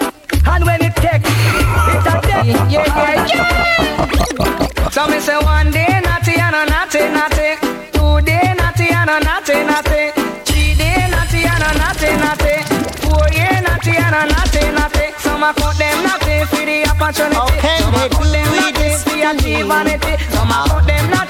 And 0.46 0.64
when 0.66 0.82
it 0.82 0.96
take, 0.96 1.22
it 1.22 2.06
a 2.06 2.20
take. 2.22 2.44
Yeah, 2.44 2.68
yeah, 2.68 3.26
yeah. 3.26 4.88
So 4.90 5.06
me 5.06 5.20
say 5.20 5.38
one 5.38 5.70
day 5.70 6.00
naughty 6.02 6.34
and 6.34 6.56
a 6.56 6.66
naughty 6.66 6.98
naughty. 7.14 7.56
Two 7.92 8.20
day 8.26 8.54
naughty 8.58 8.88
and 8.90 9.10
a 9.10 9.20
naughty 9.20 9.62
naughty. 9.62 10.10
Three 10.44 10.74
day 10.74 11.06
naughty 11.10 11.44
and 11.46 11.62
a 11.62 11.70
naughty 11.78 12.10
naughty. 12.18 12.54
Four 13.06 13.26
year 13.30 13.62
naughty 13.62 13.94
and 13.94 14.14
a 14.14 14.26
naughty 14.26 14.62
naughty. 14.74 15.12
Some 15.18 15.42
a 15.42 15.54
cut 15.54 15.78
them 15.78 16.02
naughty 16.02 16.44
for 16.50 16.66
the 16.66 16.86
opportunity. 16.90 17.38
Okay, 17.58 17.78
Some 17.78 17.94
a 17.94 17.98
they 17.98 18.08
cut 18.10 18.26
them 18.26 18.48
it 18.50 18.58
naughty 18.58 18.88
for 19.06 19.16
achieve 19.30 19.66
vanity. 19.66 20.14
Some 20.34 20.50
a 20.50 20.58
cut 20.66 20.86
them 20.86 21.10
naughty 21.10 21.21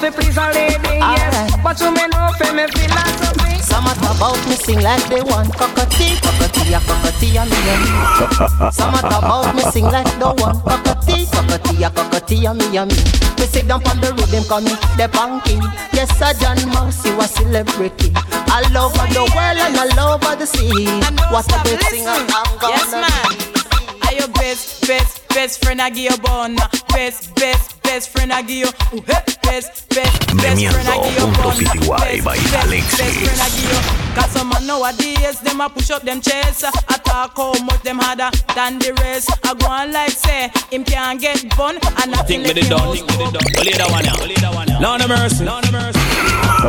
just 0.00 0.16
to 0.16 0.22
please 0.22 0.36
a 0.36 0.52
lady. 0.52 0.98
Yes, 0.98 1.56
but 1.62 1.80
you 1.80 1.92
may 1.92 2.06
know 2.08 2.30
for 2.38 2.52
me 2.52 2.66
philosophy. 2.68 3.62
Some 3.62 3.86
a 3.86 3.94
talk 3.94 4.16
about 4.16 4.48
me 4.48 4.56
sing 4.56 4.80
like 4.80 5.04
they 5.08 5.22
want 5.22 5.52
cockatee, 5.54 6.16
cockatee, 6.20 6.74
a 6.74 6.80
cockatee, 6.80 7.36
a 7.36 7.44
me 7.44 7.58
and 7.68 7.82
me. 7.84 8.72
Some 8.72 8.94
a 8.94 9.00
talk 9.00 9.22
about 9.22 9.54
me 9.54 9.62
sing 9.70 9.84
like 9.84 10.06
they 10.18 10.42
want 10.42 10.64
cockatee, 10.64 11.26
cockatee, 11.30 11.84
a 11.84 11.90
cockatee, 11.90 12.46
a 12.50 12.54
me 12.54 12.76
and 12.76 12.90
me. 12.90 13.02
Me 13.38 13.46
sit 13.46 13.68
down 13.68 13.82
on 13.86 14.00
the 14.00 14.12
rhythm, 14.14 14.44
call 14.44 14.60
me 14.60 14.72
the 14.96 15.08
banking. 15.12 15.62
Yes, 15.92 16.20
I 16.20 16.32
John 16.34 16.58
Mouse, 16.70 17.04
you 17.04 17.18
a 17.20 17.24
celebrity. 17.24 18.12
All 18.50 18.66
over 18.76 19.06
the 19.12 19.24
world 19.34 19.58
and 19.60 19.76
all 19.76 20.14
over 20.14 20.36
the 20.36 20.46
sea. 20.46 20.86
What 21.30 21.46
a 21.52 21.58
great 21.62 21.82
singer 21.82 22.10
I'm 22.10 22.58
gonna 22.58 22.76
Yes, 22.76 22.92
man. 22.92 24.06
Are 24.06 24.14
your 24.14 24.28
best, 24.28 24.86
best, 24.88 25.28
best 25.28 25.62
friend 25.62 25.80
I 25.80 25.90
give 25.90 26.12
you 26.12 26.18
bun? 26.18 26.56
Best, 26.88 27.34
best, 27.36 27.79
best 27.90 28.10
friend 28.10 28.32
I 28.32 28.42
give 28.42 28.58
you. 28.64 28.70
Ooh, 28.94 29.02
hey, 29.02 29.18
best, 29.42 29.88
best, 29.90 30.14
best 30.38 30.62
friend 30.62 30.88
I 30.88 30.96
give 31.02 31.18
you 31.18 31.26
bun. 31.42 31.56
Memeando.pty 31.58 31.88
by 31.90 31.98
Best, 31.98 32.24
best, 32.24 32.66
Alexis. 32.66 32.98
best 33.00 33.18
friend 33.18 33.40
I 33.42 33.48
give 33.50 33.66
you. 33.66 33.80
Cause 34.14 34.30
some 34.30 34.48
man 34.48 34.66
nowadays, 34.66 35.40
them 35.40 35.60
a 35.60 35.68
push 35.68 35.90
up 35.90 36.02
them 36.02 36.20
chest. 36.20 36.64
I 36.64 36.96
talk 37.02 37.36
how 37.36 37.52
much 37.64 37.82
them 37.82 37.98
harder 37.98 38.30
than 38.54 38.78
the 38.78 38.94
rest. 39.02 39.30
I 39.44 39.54
go 39.54 39.66
on 39.66 39.92
like 39.92 40.10
say, 40.12 40.52
him 40.70 40.84
can't 40.84 41.20
get 41.20 41.42
bun. 41.56 41.78
And 42.02 42.14
I 42.14 42.22
Think 42.22 42.46
with 42.46 42.58
it 42.58 42.70
done, 42.70 42.94
think 42.94 43.06
with 43.10 43.20
it 43.26 43.32
done. 43.34 43.58
Only 43.58 43.72
that 43.74 43.90
one, 43.90 44.04
yeah. 44.04 44.22
Only 44.22 44.34
that 44.38 44.54
one, 44.54 44.68
yeah. 44.68 44.78
Lord 44.78 45.00
of 45.02 45.08
mercy, 45.08 45.44
Lord 45.44 45.64
of 45.66 45.72
mercy. 45.72 45.98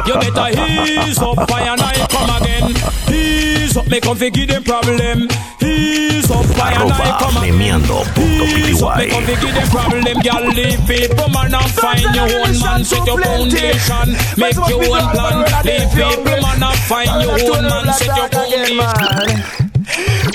You 0.08 0.16
better 0.18 0.48
ease 0.58 1.20
up, 1.20 1.38
fire 1.50 1.70
and 1.70 1.82
I 1.82 1.94
come 2.10 2.30
again. 2.42 2.74
Ease 3.14 3.78
up, 3.78 3.86
make 3.90 4.04
come 4.04 4.18
give 4.18 4.48
them 4.48 4.64
problem. 4.64 5.28
Ease 5.62 6.32
up, 6.32 6.46
fire 6.58 6.82
and 6.82 6.92
I 6.92 6.98
Arroba 6.98 7.22
come 7.22 7.38
again. 7.44 7.82
Ease 7.86 8.82
up, 8.82 8.98
make 8.98 9.12
come 9.12 9.24
memeando.pty. 9.26 9.42
give 9.42 9.54
them 9.54 9.68
problem. 9.70 10.02
Girl, 10.22 10.48
leave 10.56 10.80
people, 11.12 11.30
man, 11.30 11.54
and 11.54 11.72
find 11.72 12.16
your 12.16 12.24
own 12.26 12.60
man. 12.60 12.84
Set 12.84 13.06
your 13.06 13.20
foundation, 13.22 14.08
make 14.38 14.56
your 14.56 14.82
own 14.84 15.06
plan. 15.12 15.38
Leave 15.66 15.90
people, 15.92 16.24
man, 16.42 16.64
and 16.64 16.80
find 16.88 17.10
your 17.22 17.56
own 17.56 17.64
man. 17.64 17.94
Set 17.94 18.16
your 18.18 18.28
foundation. 18.30 19.42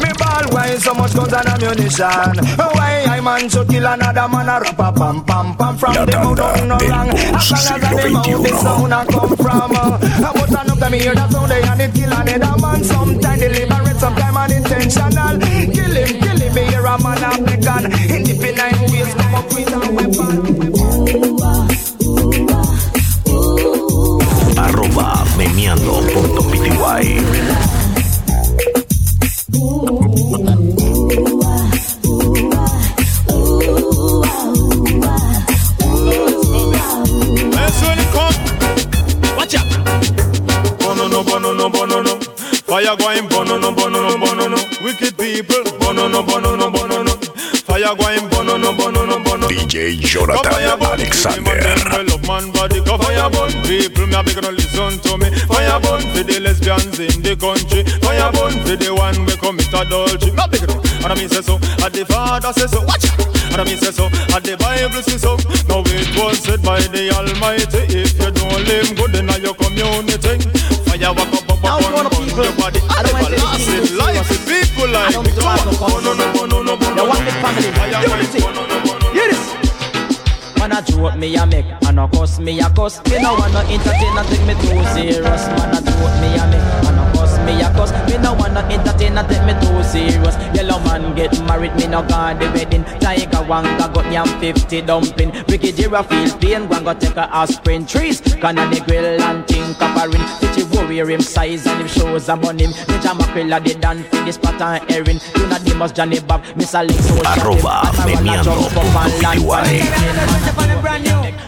Me 0.02 0.10
ball 0.18 0.44
why 0.52 0.74
so 0.76 0.92
much 0.92 1.14
guns 1.14 1.32
and 1.32 1.48
ammunition 1.48 2.34
Why 2.74 3.06
I 3.08 3.20
man 3.22 3.48
should 3.48 3.68
kill 3.68 3.86
another 3.86 4.28
man 4.28 4.48
a 4.48 4.60
rap 4.60 4.78
a 4.78 4.92
pam 4.92 5.24
pam 5.24 5.56
pam 5.56 5.78
From 5.78 5.94
La 5.94 6.04
the 6.04 6.12
mouth 6.18 6.36
tanda 6.36 6.58
down 6.58 6.68
no 6.68 6.78
del 6.78 6.90
long 6.90 7.08
bus 7.08 7.52
As 7.52 7.70
long 7.70 7.80
as 7.80 7.88
siglo 7.88 8.02
the 8.02 8.10
mouth 8.10 8.42
the 8.42 8.52
sound 8.58 8.92
a 8.92 9.06
come 9.06 9.36
from. 9.36 9.72
Uh, 9.72 9.96
But 10.34 10.56
I 10.58 10.64
know 10.66 10.74
them 10.74 10.92
hear 10.92 11.14
that 11.14 11.32
sound 11.32 11.50
they 11.50 11.62
and 11.62 11.80
it 11.80 11.94
kill 11.94 12.12
another 12.12 12.60
man. 12.60 12.84
Sometime 12.84 13.38
deliberate, 13.38 13.96
sometime 13.96 14.36
unintentional 14.36 15.38
Kill 15.72 15.94
him, 15.94 16.20
kill 16.20 16.40
him, 16.42 16.52
me 16.54 16.62
hear 16.68 16.84
a 16.84 16.94
man 17.00 17.24
a 17.24 17.30
the 17.40 17.56
bono 41.26 41.52
no 41.52 41.68
bono 41.70 42.02
no. 42.02 42.18
Fire 42.66 42.96
going 42.96 43.28
bono 43.28 43.58
no 43.58 43.72
bono 43.72 44.00
no 44.00 44.18
bono 44.18 44.48
no. 44.48 44.56
Wicked 44.82 45.16
people. 45.16 45.62
Bono 45.78 46.08
no 46.08 46.22
bono 46.22 46.56
no 46.56 46.70
bono 46.70 47.02
no. 47.02 47.18
Fire 47.66 47.94
going 47.96 48.25
DJ 49.66 49.98
Jonathan 49.98 50.78
Alexander. 50.80 51.58
I 51.90 52.02
love 52.06 52.22
man 52.26 52.52
body. 52.52 52.78
Go 52.86 52.96
fire 52.98 53.26
burn 53.30 53.50
People 53.66 54.06
me 54.06 54.14
a 54.14 54.22
big 54.22 54.38
no 54.38 54.50
listen 54.54 54.94
to 55.02 55.18
me. 55.18 55.28
Fire 55.50 55.80
for 55.82 55.98
the 56.22 56.38
lesbians 56.38 56.98
in 57.02 57.18
the 57.22 57.34
country. 57.34 57.82
Fire 57.98 58.30
for 58.30 58.46
the 58.54 58.94
one 58.94 59.18
we 59.26 59.34
commit 59.42 59.66
adultery. 59.74 60.30
Me 60.30 60.38
a 60.38 60.46
big 60.46 60.62
no 60.70 60.78
And 61.02 61.10
I 61.10 61.14
mean 61.18 61.28
say 61.28 61.42
so. 61.42 61.58
And 61.82 61.90
the 61.92 62.06
father 62.06 62.52
say 62.54 62.66
so. 62.70 62.78
Watch 62.86 63.10
out. 63.10 63.26
And 63.50 63.60
I 63.60 63.64
mean 63.66 63.78
say 63.78 63.90
so. 63.90 64.06
And 64.06 64.42
the 64.46 64.54
Bible 64.54 65.02
say 65.02 65.18
so. 65.18 65.34
Now 65.66 65.82
it 65.82 66.14
was 66.14 66.38
said 66.46 66.62
by 66.62 66.78
the 66.78 67.10
Almighty 67.10 67.90
If 67.90 68.14
you 68.22 68.30
don't 68.30 68.62
live 68.70 68.94
good 68.94 69.18
in 69.18 69.26
your 69.42 69.54
community 69.58 70.46
Fire 70.86 71.10
walk 71.10 71.34
up 71.34 71.50
up 71.50 71.58
Now, 71.66 71.78
up 71.78 71.90
one 71.90 71.94
on 71.98 72.06
of 72.06 72.12
people, 72.14 72.46
your 72.46 72.54
body. 72.54 72.78
I 72.86 73.02
don't 73.02 73.18
want 73.18 73.34
to 73.34 73.40
say 73.58 73.82
Everlasting 73.82 73.82
anything 73.82 73.98
life 73.98 74.26
serious. 74.30 74.46
People 74.46 74.86
I 74.94 75.10
like 75.10 75.12
don't 75.12 75.26
me 75.26 75.32
do 75.34 75.42
Come 75.42 75.58
that, 75.58 75.66
no 75.66 75.74
on 75.74 75.90
Bono 75.90 76.14
no 76.14 76.26
bono 76.30 76.30
no 76.30 76.34
bono 76.38 76.46
They 76.46 76.46
want 76.46 76.55
A 80.96 80.98
joke 80.98 81.18
me 81.18 81.36
a 81.36 81.44
make, 81.44 81.66
and 81.86 82.00
a 82.00 82.08
cuss 82.08 82.38
me 82.38 82.58
a 82.58 82.70
cuss. 82.70 83.04
Me 83.10 83.20
no 83.20 83.34
wanna 83.34 83.60
entertain 83.68 84.16
and 84.16 84.28
take 84.28 84.46
me 84.46 84.54
too 84.54 84.82
serious. 84.94 85.46
Man 85.48 85.74
I 85.74 85.80
do 85.80 85.92
joke 85.92 86.16
me 86.22 86.28
a 86.36 86.46
make, 86.48 86.95
me 87.46 87.62
a 87.62 87.70
cuss. 87.70 87.92
Me 88.10 88.18
no 88.18 88.34
wanna 88.34 88.60
entertain 88.68 89.16
and 89.16 89.28
take 89.28 89.44
me 89.46 89.54
too 89.62 89.82
serious. 89.82 90.36
Yellow 90.54 90.78
man 90.84 91.14
get 91.14 91.32
married, 91.46 91.74
me 91.76 91.86
no 91.86 92.02
gone 92.02 92.38
the 92.38 92.46
wedding. 92.50 92.84
Tiger 93.00 93.44
Wanga 93.48 93.86
got 93.94 94.10
yam 94.12 94.28
50 94.40 94.82
dumpling. 94.82 95.30
Ricky 95.48 95.72
Jira 95.72 96.04
feel 96.04 96.30
pain, 96.38 96.66
go 96.68 96.92
take 96.94 97.16
a 97.16 97.34
aspirin. 97.34 97.86
Trees, 97.86 98.20
can 98.20 98.56
the 98.56 98.82
grill 98.86 99.22
and 99.22 99.46
think 99.46 99.80
of 99.80 99.96
a 99.96 100.08
ring. 100.08 100.26
Warrior 100.76 101.08
him 101.10 101.20
size 101.20 101.66
and 101.66 101.80
him 101.80 101.88
shows 101.88 102.28
on 102.28 102.58
him. 102.58 102.70
Ninja 102.70 103.16
mackerel 103.18 103.52
a 103.52 103.60
the 103.60 103.74
dan 103.74 104.02
for 104.04 104.24
this 104.24 104.38
pattern 104.38 104.86
herring. 104.88 105.20
You 105.36 105.46
know 105.48 105.58
Demus 105.58 105.92
Johnny 105.92 106.20
Bob, 106.20 106.44
Miss 106.54 106.74
Alex 106.74 107.06
so 107.06 107.16
Arroba 107.16 107.82
memeando.pty. 108.06 109.36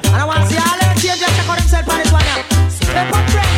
And 0.08 0.16
I 0.16 0.24
want 0.24 0.40
to 0.42 0.46
see 0.48 0.58
all 0.58 0.78
them 0.78 0.96
change 0.96 1.22
and 1.22 1.32
check 1.36 1.48
out 1.48 1.58
themselves 1.58 1.88
on 1.88 1.98
this 1.98 2.12
one. 2.12 2.24
yeah. 2.24 2.68
Step 2.68 3.14
up 3.14 3.30
French. 3.30 3.57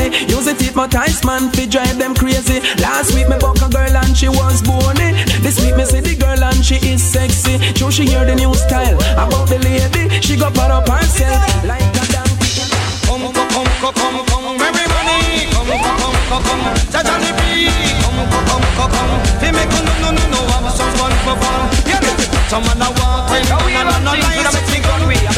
It, 0.00 0.74
but 0.74 0.94
ice 0.94 1.24
man 1.24 1.50
fi 1.50 1.66
drive 1.66 1.98
them 1.98 2.14
crazy. 2.14 2.60
Last 2.80 3.14
week 3.14 3.28
me 3.28 3.36
buck 3.38 3.60
a 3.62 3.68
girl 3.68 3.96
and 3.96 4.16
she 4.16 4.28
was 4.28 4.62
bony. 4.62 5.12
This 5.42 5.60
week 5.60 5.76
me 5.76 5.84
see 5.84 6.00
the 6.00 6.16
girl 6.16 6.42
and 6.42 6.64
she 6.64 6.76
is 6.76 7.02
sexy. 7.02 7.58
Show 7.74 7.90
she 7.90 8.04
hear 8.06 8.24
the 8.24 8.34
new 8.34 8.52
style 8.54 8.96
about 9.14 9.48
the 9.48 9.58
lady. 9.58 10.08
She 10.20 10.36
go 10.36 10.48
put 10.50 10.70
up 10.70 10.88
herself 10.88 11.42
like 11.64 11.82
a 11.82 12.04
donkey. 12.12 12.64
Come, 13.06 13.28
come, 13.32 13.48
come, 13.52 13.68
come, 13.80 13.94
come, 13.94 14.26
come, 14.26 14.60
everybody. 14.60 15.46
Come, 15.52 15.68
come, 15.68 15.98
come, 16.00 16.16
come, 16.28 16.42
come, 16.42 16.66
Jajali 16.92 17.30
B. 17.38 17.68
Come, 18.02 18.22
come, 18.30 18.46
come, 18.48 18.68
come, 18.76 18.90
come. 18.90 19.14
Fi 19.40 19.48
make 19.52 19.70
no, 19.70 19.80
no, 20.02 20.08
no, 20.10 20.24
no, 20.32 20.40
have 20.52 20.70
some 20.74 20.92
fun 20.98 21.12
for 21.24 21.36
fun. 21.38 21.60
Yeah, 21.86 22.02
some 22.50 22.64
man 22.66 22.82
a 22.82 22.88
walk 22.98 23.30
when 23.30 23.42
no, 23.46 23.58
no, 23.62 23.94
no, 24.00 24.12
lies. 24.16 24.42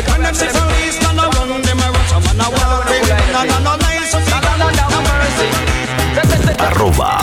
When 0.07 0.23
them 0.23 0.35
say 0.35 0.49
police, 0.55 0.99
no, 1.03 1.11
no, 1.13 1.29
run 1.35 1.63
them 1.63 1.81
a 1.83 1.87
run. 1.93 2.05
Some 2.09 2.25
man 2.25 2.41
a 2.41 2.47
walk 2.51 2.87
when 2.89 3.03
no, 3.05 3.43
no, 3.45 3.57
no, 3.61 3.73
lies. 3.85 4.11
So 4.11 4.19
fi 4.21 4.46
Arroba 6.59 7.21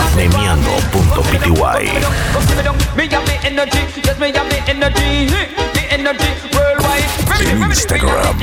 worldwide. 6.53 7.07
En 7.49 7.61
Instagram, 7.61 8.37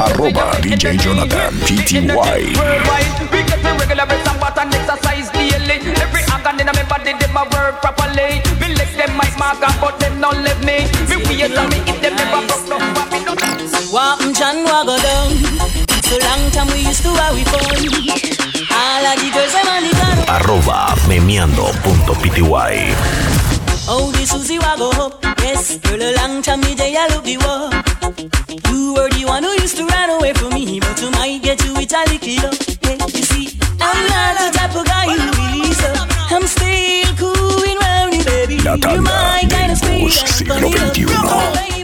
arroba 0.00 0.50
DJ 0.60 0.96
Jonathan 0.96 1.54
PTY. 1.64 2.54
Every 6.00 6.22
organ 6.32 6.60
in 6.60 6.66
my 6.66 6.82
body, 6.88 7.12
work 7.52 7.80
properly. 7.80 8.42
Me 8.60 8.74
them 8.96 9.16
mark 9.38 9.62
up, 9.62 9.80
but 9.80 9.98
them 10.00 10.20
let 10.42 10.58
me. 10.60 10.86
Me 11.08 11.16
me 11.68 11.78
if 11.86 12.00
them 12.00 12.14
never 12.16 12.46
broke 12.46 12.66
me 13.12 13.24
not. 13.24 13.38
Walking 13.92 14.34
John 14.34 14.64
Wagga 14.64 14.96
down. 15.02 15.87
So 16.08 16.16
long 16.24 16.50
time 16.52 16.68
we 16.68 16.80
used 16.88 17.02
to 17.02 17.10
have 17.20 17.34
we 17.34 17.44
fun. 17.44 17.60
All 17.60 19.04
of 19.04 19.20
the 19.20 19.28
girls 19.28 19.52
them 19.52 19.68
on 19.68 19.84
the 19.84 19.92
ground. 19.92 20.24
Arroba 20.40 20.96
memeando.pty 21.04 22.40
Oh, 23.86 24.10
the 24.12 24.24
Susie 24.24 24.56
up. 24.56 25.22
Yes, 25.40 25.76
girl, 25.76 26.00
a 26.00 26.16
long 26.16 26.40
time 26.40 26.62
me 26.62 26.74
day 26.74 26.96
I 26.96 27.08
look 27.08 27.24
the 27.24 27.36
war. 27.44 27.68
You 28.72 28.94
were 28.94 29.10
the 29.10 29.24
one 29.26 29.42
who 29.42 29.52
used 29.60 29.76
to 29.76 29.84
run 29.84 30.08
away 30.08 30.32
from 30.32 30.54
me, 30.54 30.80
but 30.80 30.98
you 31.02 31.10
might 31.10 31.42
get 31.42 31.58
to 31.58 31.76
it 31.76 31.92
a 31.92 32.00
little. 32.08 32.56
Hey, 32.80 32.96
you 33.12 33.24
see, 33.28 33.58
I'm 33.78 34.08
not 34.08 34.32
the 34.40 34.48
type 34.56 34.74
of 34.76 34.86
guy 34.86 35.12
who 35.12 35.28
release 35.52 35.84
up. 35.84 36.08
I'm 36.32 36.46
still 36.48 37.12
cool 37.20 37.64
and 37.68 37.78
rowdy, 37.84 38.24
baby. 38.24 38.56
La 38.64 38.76
You 38.76 38.80
tanda 38.80 39.76
speed 39.76 40.04
bus 40.04 40.24
siglo 40.24 40.56
XXI. 40.56 41.77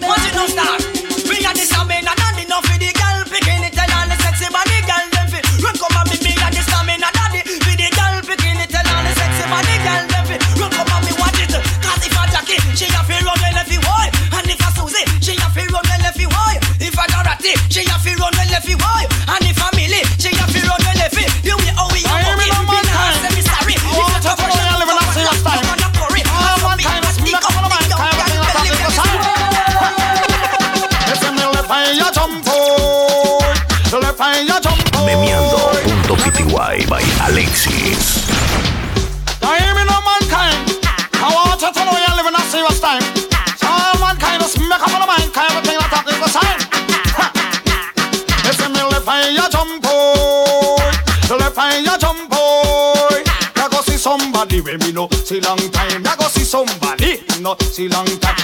See 55.25 55.41
long 55.41 55.59
time. 55.71 56.05
Ya 56.05 56.17
go 56.17 56.25
see 56.29 56.45
somebody 56.45 57.23
no 57.41 57.57
see 57.61 57.89
long 57.89 58.07
time. 58.21 58.44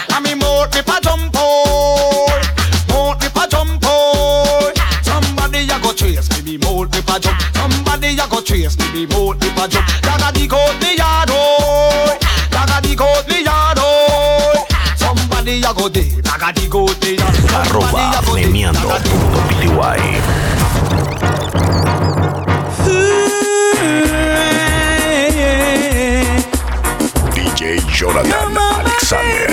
DJ 27.61 27.77
Jonathan 27.93 28.57
Alexander. 28.57 29.53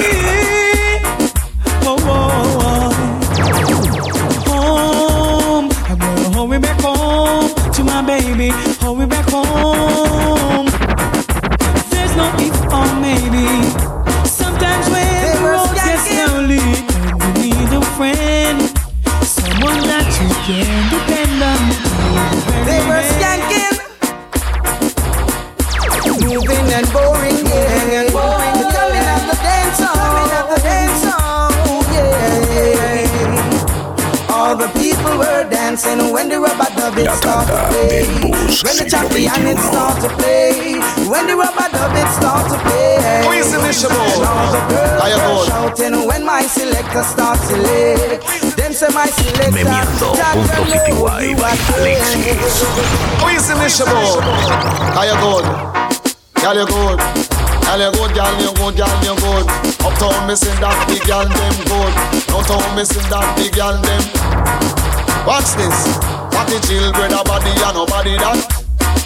Home, 4.48 5.70
I'm 6.34 6.62
back 6.62 6.80
home 6.80 7.54
to 7.74 7.84
my 7.84 8.02
baby. 8.02 8.67
It 37.00 37.12
start 37.18 37.48
to 37.48 37.58
play. 37.70 38.06
When 38.66 38.76
the 38.78 38.86
champion 38.90 39.46
it 39.48 39.60
start 39.60 40.02
to 40.02 40.10
play. 40.18 40.80
When 41.08 41.28
the 41.28 41.36
rubber 41.36 41.68
dub 41.72 41.94
it 41.96 42.10
start 42.18 42.50
to 42.52 42.58
play. 42.66 43.24
Who 43.26 43.32
is 43.38 43.52
the 43.52 43.60
mission, 43.62 43.90
boy? 43.90 44.06
And 44.06 44.26
all 44.26 44.52
the 44.52 44.62
girls 44.72 45.02
How 45.02 45.08
you 45.08 45.18
were 45.18 45.28
going? 45.28 45.48
shouting 45.48 46.08
when 46.08 46.26
my 46.26 46.42
selector 46.44 47.04
starts 47.04 47.48
to 47.50 47.56
select. 47.56 48.24
Them 48.58 48.72
say 48.74 48.90
my 48.94 49.06
selector. 49.08 49.52
Memeando.pty 49.54 51.36
by 51.38 51.54
Alexis. 51.78 52.64
Who 53.22 53.28
is 53.30 53.46
the 53.48 53.56
mission, 53.62 53.86
boy? 53.88 54.22
How 54.96 55.04
you 55.06 55.18
good? 55.22 55.46
Girl, 56.42 56.56
you 56.56 56.66
good. 56.68 57.00
Girl, 57.68 57.80
you 57.84 57.92
good, 57.92 58.12
girl, 58.16 58.32
you 58.40 58.52
good, 58.56 58.76
girl, 58.80 58.96
you 59.04 59.16
good. 59.20 59.46
Uptown, 59.84 60.26
missing 60.26 60.56
that 60.64 60.78
big 60.88 61.04
girl, 61.06 61.26
them 61.28 61.56
good. 61.68 61.94
Downtown, 62.32 62.64
missing 62.76 63.04
that 63.12 63.28
big 63.36 63.52
girl, 63.54 63.76
them. 63.84 64.04
Watch 65.28 65.52
this. 65.60 66.17
The 66.48 66.60
chill, 66.64 66.92
brother 66.94 67.24
body, 67.28 67.52
and 67.52 67.76
nobody 67.76 68.16
that. 68.18 68.40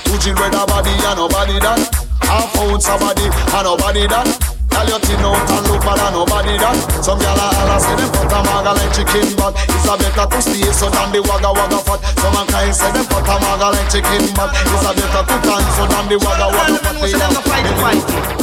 Two 0.05 0.13
chill, 0.21 0.35
brother 0.37 0.61
body, 0.69 0.93
and 0.93 1.17
nobody 1.17 1.57
that. 1.57 1.89
Half 2.21 2.53
out 2.61 2.77
somebody, 2.83 3.25
and 3.25 3.65
nobody 3.65 4.05
that. 4.07 4.29
Girl, 4.69 4.85
you 4.87 4.99
thin 5.03 5.19
out 5.25 5.49
and 5.49 5.65
look 5.67 5.81
bad, 5.81 5.99
and 6.05 6.13
nobody 6.15 6.53
that. 6.61 6.77
Some 7.01 7.17
gyal 7.17 7.33
a 7.35 7.47
holla 7.49 7.81
say 7.81 7.95
them 7.97 8.09
put 8.13 8.29
a 8.29 8.39
maga 8.45 8.77
like 8.77 8.93
chicken 8.93 9.25
back. 9.35 9.57
It's 9.67 9.89
a 9.89 9.97
better 9.97 10.25
to 10.29 10.37
stay 10.39 10.69
so 10.71 10.87
than 10.93 11.09
the 11.11 11.19
wagga 11.25 11.49
wagga 11.51 11.81
fat. 11.81 11.99
Some 12.21 12.37
a 12.37 12.45
kind 12.45 12.69
say 12.71 12.93
them 12.93 13.05
put 13.09 13.25
a 13.25 13.35
maga 13.41 13.73
like 13.73 13.89
chicken 13.89 14.21
back. 14.37 14.53
It's 14.61 14.85
a 14.85 14.93
better 14.93 15.23
to 15.25 15.35
dance 15.41 15.73
so 15.75 15.83
than 15.89 16.05
the 16.13 16.17
wagga 16.21 16.47
wagga 16.53 16.77
fat. 16.77 17.01
A- 17.01 17.09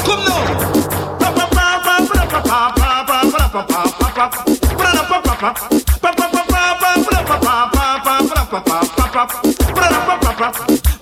Come 0.04 0.22
now. 0.26 0.42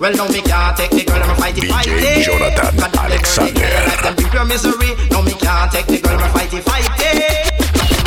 Well, 0.07 0.15
no, 0.15 0.27
me 0.31 0.41
can't 0.41 0.77
take 0.77 0.91
the 0.91 1.03
girl, 1.03 1.21
I'ma 1.21 1.35
fight 1.35 1.57
it, 1.57 1.67
fight 1.67 1.85
it. 1.85 2.23
Jonathan 2.23 2.79
Alexander. 2.97 4.29
Pure 4.31 4.45
misery. 4.45 4.95
No, 5.11 5.21
me 5.21 5.33
can't 5.33 5.69
take 5.69 5.87
the 5.87 5.99
girl, 5.99 6.15
I'ma 6.15 6.31
fight 6.31 6.53
it, 6.53 6.63
fight 6.63 6.87
it. 6.97 7.51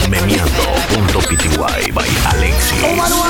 Memeando.pty 0.08 1.92
by 1.92 2.06
Alexis. 2.32 3.29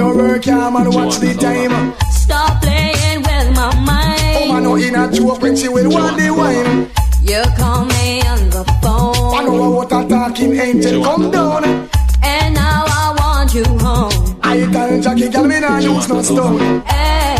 Work 0.00 0.44
hard, 0.44 0.72
man, 0.74 0.90
watch 0.90 1.16
the 1.18 1.34
time. 1.34 1.94
Stop 2.10 2.62
playing 2.62 3.20
with 3.22 3.56
my 3.56 3.74
mind. 3.84 4.36
Oh, 4.36 4.52
man, 4.52 4.62
no 4.62 4.76
in 4.76 4.94
a 4.94 5.10
joke 5.10 5.42
when 5.42 5.56
she 5.56 5.68
will 5.68 5.90
want 5.90 6.16
the 6.16 6.30
wine. 6.30 6.90
You 7.22 7.42
call 7.56 7.84
me 7.84 8.22
on 8.22 8.50
the 8.50 8.64
phone. 8.82 9.34
I 9.34 9.44
know 9.44 9.70
what 9.70 9.92
a 9.92 10.08
talking 10.08 10.56
angel 10.56 11.02
come 11.04 11.30
down. 11.30 11.64
And 12.22 12.54
now 12.54 12.84
I 12.86 13.16
want 13.18 13.54
you 13.54 13.64
home. 13.64 14.38
I 14.42 14.70
tell 14.72 15.00
Jackie, 15.00 15.28
girl, 15.28 15.44
me 15.44 15.60
nah 15.60 15.78
use 15.78 16.08
no 16.08 16.22
stone. 16.22 16.82
Action. 16.86 17.37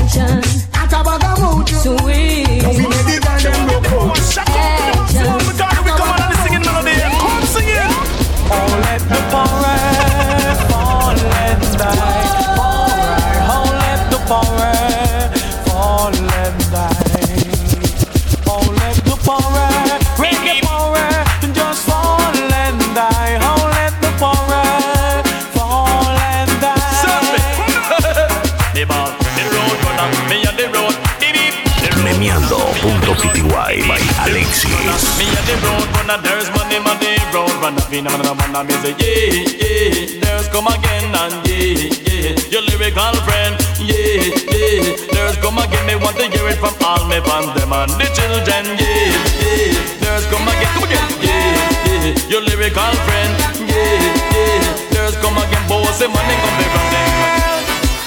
The 36.08 36.16
road 36.16 36.16
runner, 36.16 36.22
there's 36.22 36.48
money 36.56 36.76
on 36.76 36.96
the 36.98 37.18
road 37.34 37.52
runner. 37.60 37.82
Vina 37.90 38.10
man 38.10 38.36
man 38.36 38.52
man 38.52 38.66
me 38.66 38.72
say 38.80 38.94
yeah 38.96 39.32
yeah. 39.60 40.20
There's 40.24 40.48
come 40.48 40.66
again 40.68 41.14
and 41.14 41.34
yeah 41.44 41.90
yeah. 42.08 42.32
Your 42.48 42.62
lyrical 42.62 43.14
friend 43.28 43.56
yeah 43.80 44.32
yeah. 44.48 44.96
There's 45.12 45.36
come 45.36 45.58
again. 45.58 45.84
Me 45.86 45.94
want 45.96 46.16
to 46.16 46.24
hear 46.28 46.48
it 46.48 46.56
from 46.58 46.74
all 46.84 47.04
me 47.08 47.20
fans 47.20 47.52
them 47.54 47.72
and 47.72 47.90
the 48.00 48.06
children 48.16 48.64
yeah 48.80 49.12
yeah. 49.36 49.74
There's 50.00 50.24
come 50.32 50.48
again, 50.48 50.72
come 50.72 50.84
again 50.88 51.08
yeah 51.20 51.52
yeah. 51.84 52.14
Your 52.32 52.40
lyrical 52.42 52.94
friend 53.04 53.36
yeah 53.68 54.00
yeah. 54.32 54.64
There's 54.92 55.16
come 55.20 55.36
again. 55.36 55.60
Boss, 55.68 55.98
the 56.00 56.08
money 56.08 56.34
come 56.40 56.56
back 56.56 56.70
from 56.72 56.86
them. 56.88 57.12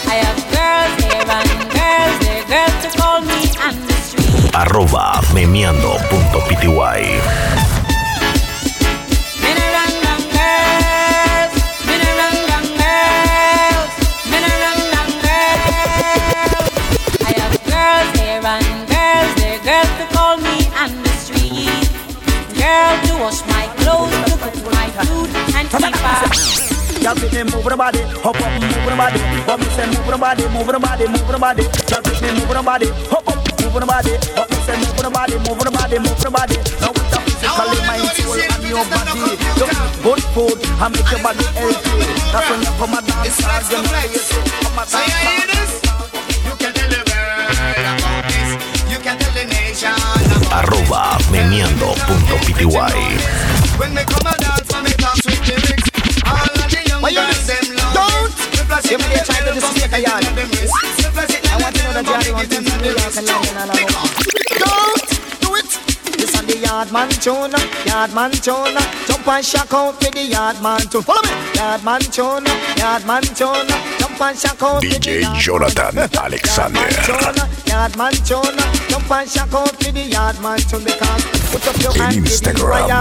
I 0.10 0.26
have 0.26 0.42
girls 0.50 0.98
here 1.06 1.22
and 1.22 1.70
girls 1.70 2.18
there, 2.26 2.42
girls 2.50 2.74
to 2.82 2.90
call 2.98 3.22
me 3.22 3.46
on 3.62 3.78
the 3.86 3.94
street. 4.02 4.50
Arroba 4.58 5.22
memeando.pty. 5.34 7.70
Girl 22.72 22.96
to 23.04 23.14
wash 23.20 23.44
my 23.52 23.68
clothes, 23.84 24.16
to 24.32 24.36
cook 24.40 24.56
my 24.72 24.88
food 25.04 25.28
and 25.60 25.68
keep 25.68 25.92
us. 26.08 27.04
Y'all 27.04 27.16
fit 27.20 27.34
me 27.36 27.44
move 27.52 27.68
the 27.68 27.76
body, 27.76 28.00
hop 28.24 28.40
up, 28.40 28.48
move 28.64 28.88
the 28.88 28.96
body. 28.96 29.20
What 29.44 29.60
me 29.60 29.68
say, 29.76 29.92
move 29.92 30.08
the 30.08 30.16
body, 30.16 30.48
move 30.56 30.72
the 30.72 30.80
body, 30.80 31.04
move 31.12 31.28
the 31.28 31.36
body. 31.36 31.64
Y'all 31.92 32.00
fit 32.00 32.22
me 32.24 32.32
move 32.40 32.48
the 32.48 32.64
body, 32.64 32.88
hop 33.12 33.28
up, 33.28 33.44
move 33.60 33.76
the 33.76 33.84
body. 33.84 34.16
What 34.40 34.48
me 34.48 34.58
say, 34.64 34.80
move 34.80 34.96
the 35.04 35.12
body, 35.12 35.36
move 35.44 35.60
the 35.60 35.72
body, 35.76 36.00
move 36.00 36.16
the 36.16 36.32
body. 36.32 36.56
Now 36.80 36.96
with 36.96 37.12
the 37.12 37.20
physically, 37.28 37.80
mind, 37.84 38.08
soul, 38.16 38.40
and 38.40 38.64
your 38.64 38.88
body. 38.88 39.20
You 39.20 39.68
eat 39.68 39.92
good 40.00 40.22
food, 40.32 40.56
and 40.64 40.92
make 40.96 41.12
your 41.12 41.20
body 41.20 41.44
healthy. 41.60 41.92
That's 42.32 42.48
when 42.48 42.64
you 42.64 42.72
come 42.80 42.96
a 42.96 43.00
dance, 43.04 43.36
hall, 43.44 43.68
you 43.68 43.84
know 43.84 44.16
you 44.16 44.24
say, 44.24 44.48
come 44.64 44.80
a 44.80 44.84
dance. 44.88 45.91
You 58.92 58.98
it 58.98 59.08
may 59.08 59.16
in 59.16 59.24
try 59.24 59.40
to 59.40 59.54
disrespect 59.54 59.94
a 59.94 60.02
yard. 60.04 60.22
give 60.22 60.36
them 60.36 60.50
wrist. 60.52 60.76
Me 61.00 61.08
flash 61.16 61.32
it 61.32 61.46
in 61.46 61.50
I 61.50 61.56
want 61.64 61.76
to 61.76 61.84
know 61.84 61.94
that 61.96 62.28
you 62.28 62.34
bum, 62.36 62.44
to 62.44 62.60
do 62.60 62.60
the 62.60 62.92
like 62.92 63.16
a 63.16 63.24
and 63.24 63.96
all. 63.96 64.12
Don't 64.60 65.08
do 65.40 65.56
it. 65.56 65.72
This 66.20 66.36
on 66.36 66.44
the 66.46 66.58
yard 66.60 66.92
man 66.92 67.08
tune, 67.24 67.56
yard 67.88 68.12
man 68.14 68.32
tune. 68.32 68.76
Jump 69.08 69.28
and 69.32 69.46
shock 69.46 69.74
out 69.74 69.96
with 69.96 70.12
the 70.12 70.28
yard 70.28 70.62
man 70.62 70.82
tune. 70.92 71.04
Follow 71.04 71.24
me. 71.24 71.32
Yard 71.56 71.84
man 71.88 72.02
tune, 72.02 72.44
yard 72.76 73.06
man 73.08 73.24
tune. 73.24 73.72
Jump 73.96 74.20
and 74.20 74.38
shock 74.38 74.62
out 74.62 74.84
with 74.84 74.92
the 74.92 75.24
DJ 75.24 75.40
Jonathan 75.40 75.98
Alexander. 76.20 77.61
Yard 77.72 77.96
man 77.96 78.12
tune, 78.28 78.58
jump 78.90 79.10
and 79.12 79.30
shock 79.30 79.54
out 79.54 79.72
with 79.80 79.94
the 79.96 80.04
yard 80.12 80.36
man 80.42 80.60
tune 80.60 80.84
because 80.84 81.24
put 81.56 81.64
up 81.72 81.78
your 81.80 81.94
En 81.96 82.12
hand 82.12 82.22
with 82.22 82.36
Instagram, 82.36 82.68
wire. 82.68 83.00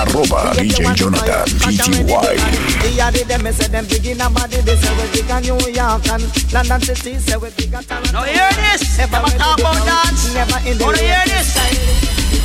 arroba 0.00 0.56
DJ 0.56 0.96
Jonathan 0.96 1.44
The 1.44 2.88
PTY. 2.88 2.96
yard 2.96 3.14
them 3.14 3.42
me 3.44 3.52
say 3.52 3.68
them 3.68 3.84
big 3.84 4.06
in 4.06 4.20
a 4.20 4.30
body. 4.30 4.56
They 4.62 4.76
say 4.76 4.92
we 4.96 5.04
big 5.12 5.28
a 5.28 5.40
New 5.44 5.60
York 5.68 6.08
and 6.08 6.24
London 6.52 6.80
City. 6.80 7.18
Say 7.18 7.36
we 7.36 7.50
big 7.60 7.74
a 7.74 7.82
Toronto. 7.82 8.12
Now 8.12 8.22
hear 8.24 8.48
this. 8.56 8.96
Never 8.96 9.20
Never 9.20 9.36
talk 9.36 9.60
about 9.60 9.84
dance. 9.84 10.32
Never 10.32 10.58
in 10.64 10.78
the 10.78 10.84
Wanna 10.84 10.98
hear 10.98 11.24
this? 11.28 11.52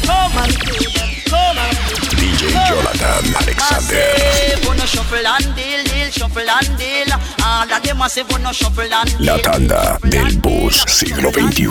Come 0.06 0.36
on, 0.36 0.52
come 0.52 1.08
on. 1.08 1.21
DJ 2.18 2.52
Jonathan 2.68 3.36
Alexander. 3.40 4.16
La 9.20 9.40
tanda 9.40 9.98
del 10.04 10.38
bus 10.40 10.84
siglo 10.88 11.32
XXI. 11.32 11.68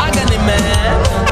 Agony 0.00 0.38
man. 0.38 1.23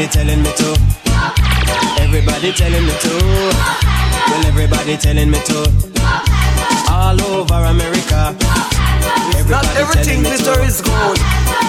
Everybody 0.00 0.16
telling 0.16 0.42
me 0.42 0.52
to. 0.56 0.70
Everybody 2.00 2.52
telling 2.56 2.86
me 2.88 2.94
to. 3.04 3.12
Well, 4.32 4.46
everybody 4.48 4.96
telling 4.96 5.30
me 5.30 5.38
to. 5.44 5.60
All 6.88 7.20
over 7.20 7.68
America. 7.68 8.32
Not 9.52 9.68
everything 9.76 10.22
glitter 10.22 10.56
is 10.64 10.80
gold. 10.80 11.20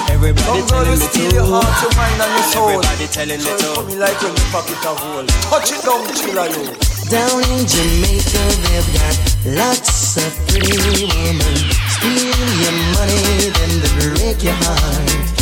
Everybody 0.07 0.47
Some 0.47 0.63
girl 0.63 0.79
telling 0.79 0.91
will 0.95 1.07
steal 1.11 1.33
your 1.33 1.43
heart, 1.43 1.75
your 1.83 1.91
mind 1.99 2.21
and 2.23 2.31
your 2.31 2.47
soul. 2.55 2.69
Everybody 2.71 3.07
telling 3.11 3.35
me 3.35 3.51
So 3.51 3.51
to. 3.51 3.67
it's 3.67 3.75
coming 3.75 3.99
like 3.99 4.21
when 4.23 4.31
you 4.31 4.47
pocket 4.47 4.79
a 4.79 4.93
hole. 4.95 5.27
Touch 5.51 5.75
it 5.75 5.83
down, 5.83 6.07
killer 6.15 6.47
you. 6.55 6.71
Down 7.11 7.43
in 7.51 7.67
Jamaica, 7.67 8.43
they've 8.63 8.91
got 8.95 9.15
lots 9.59 10.15
of 10.23 10.31
pretty 10.47 11.03
women. 11.03 11.55
Steal 11.99 12.47
your 12.63 12.75
money, 12.95 13.51
then 13.51 13.71
they 13.83 13.91
break 14.15 14.39
your 14.39 14.55
heart. 14.55 15.40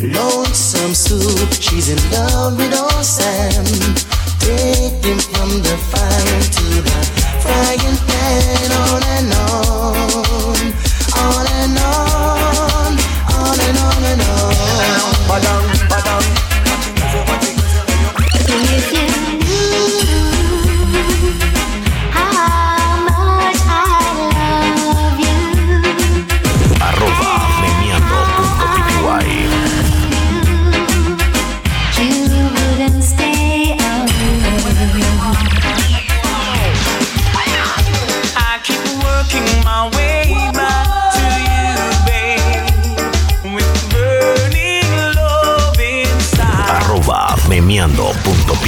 Lonesome 0.00 0.92
Sue, 0.92 1.46
she's 1.52 1.88
in 1.88 1.98
love 2.10 2.56
with 2.56 2.74
old 2.74 3.04
Sam. 3.04 3.64
Take 4.40 5.04
him 5.04 5.18
from 5.18 5.62
the 5.62 5.76
fire 5.90 6.42
to 6.56 6.64
the 6.82 6.98
frying 7.40 7.96
pan, 8.06 8.72
on 8.72 9.02
and 9.16 9.32
on, 9.32 10.72
on 11.16 11.46
and 11.46 11.78
on, 11.78 12.03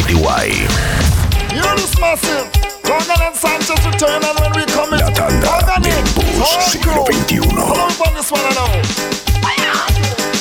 memeando.pty. 0.06 0.66
Hear 1.52 1.74
this 1.76 1.98
massive. 1.98 2.46
Gungan 2.82 3.20
and 3.26 3.34
Sanchez 3.36 3.84
return 3.86 4.22
and 4.22 4.38
when 4.40 4.52
we 4.54 4.64
come 4.66 4.92
in. 4.94 5.00
La 5.00 5.10
tanda 5.10 5.46
Gungan 5.46 5.82
del 5.82 5.98
in. 5.98 6.06
siglo 6.60 7.04
XXI. 7.04 7.40
Follow 7.50 7.86
up 7.86 8.00
on 8.06 8.14
this 8.14 8.30
one 8.30 8.42
now. 8.54 8.70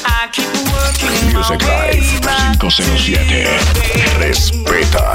I 0.08 0.28
keep 0.32 0.45
working 0.71 1.34
Music 1.34 1.62
Live 1.63 2.04
507. 2.21 3.47
Respeta. 4.19 5.06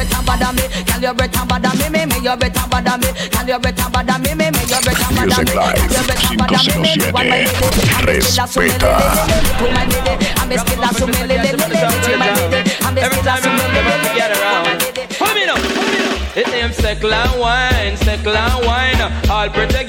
Better 0.00 0.22
bother 0.24 0.52
me. 0.56 0.64
Girl, 0.88 1.02
you 1.04 1.12
better 1.14 1.44
bother 1.44 1.72
me, 1.76 1.86
me, 1.92 2.00
me. 2.08 2.16
You 2.24 2.36
better 2.36 2.64
bother 2.72 2.96
me. 2.96 3.08
Girl, 3.28 3.48
you 3.48 3.58
better 3.60 3.88
bother 3.92 4.16
me, 4.24 4.32
me, 4.32 4.46
me. 4.48 4.62
You 4.64 4.80
better 4.80 5.08
bother 5.12 5.28
Music 5.28 5.48
me. 5.48 5.52
Live 5.52 5.76
Girl, 5.76 5.92
you 5.92 6.04
better 6.08 6.32
bother 6.40 6.60
me, 6.64 6.74
me, 6.80 6.92
me. 6.96 7.06
One 7.12 7.28
my 7.28 7.36
lady. 7.44 7.60
I'm 8.00 8.08
the 8.08 8.16
killer, 8.16 8.48
so 8.48 8.60
me 8.64 8.80
lady, 8.80 9.12
lady. 9.12 9.52
Two 9.60 9.68
my 9.76 9.84
lady. 9.92 10.20
I'm 10.40 10.56
the 10.56 10.64
killer, 10.72 10.96
so 10.96 11.10
me 11.12 11.24
lady, 11.28 11.52
lady. 11.52 12.00
Three 12.00 12.16
my 12.16 12.32
lady. 12.32 12.60
I'm 12.80 12.94
the 12.94 13.00
Every 13.04 13.18
killer, 13.20 13.28
time 13.28 13.42
so 13.42 13.48
you 13.50 13.56
me 13.56 13.60
come 13.60 13.84
lady, 13.84 14.08
together, 14.08 14.08
lady. 14.08 14.16
get 14.16 14.30
around. 14.40 14.66
Follow 15.20 15.34
me 15.34 15.44
now, 15.46 15.56
follow 15.56 15.90
me 15.92 15.98
now. 16.00 16.40
It 16.40 16.46
name 16.48 16.72
Seckle 16.72 17.12
and 17.12 17.40
Wine, 17.40 17.96
And 18.18 18.66
Wine. 18.66 19.30
All 19.30 19.48
pretty 19.50 19.84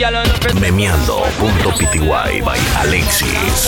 by 2.42 2.58
Alexis. 2.86 3.66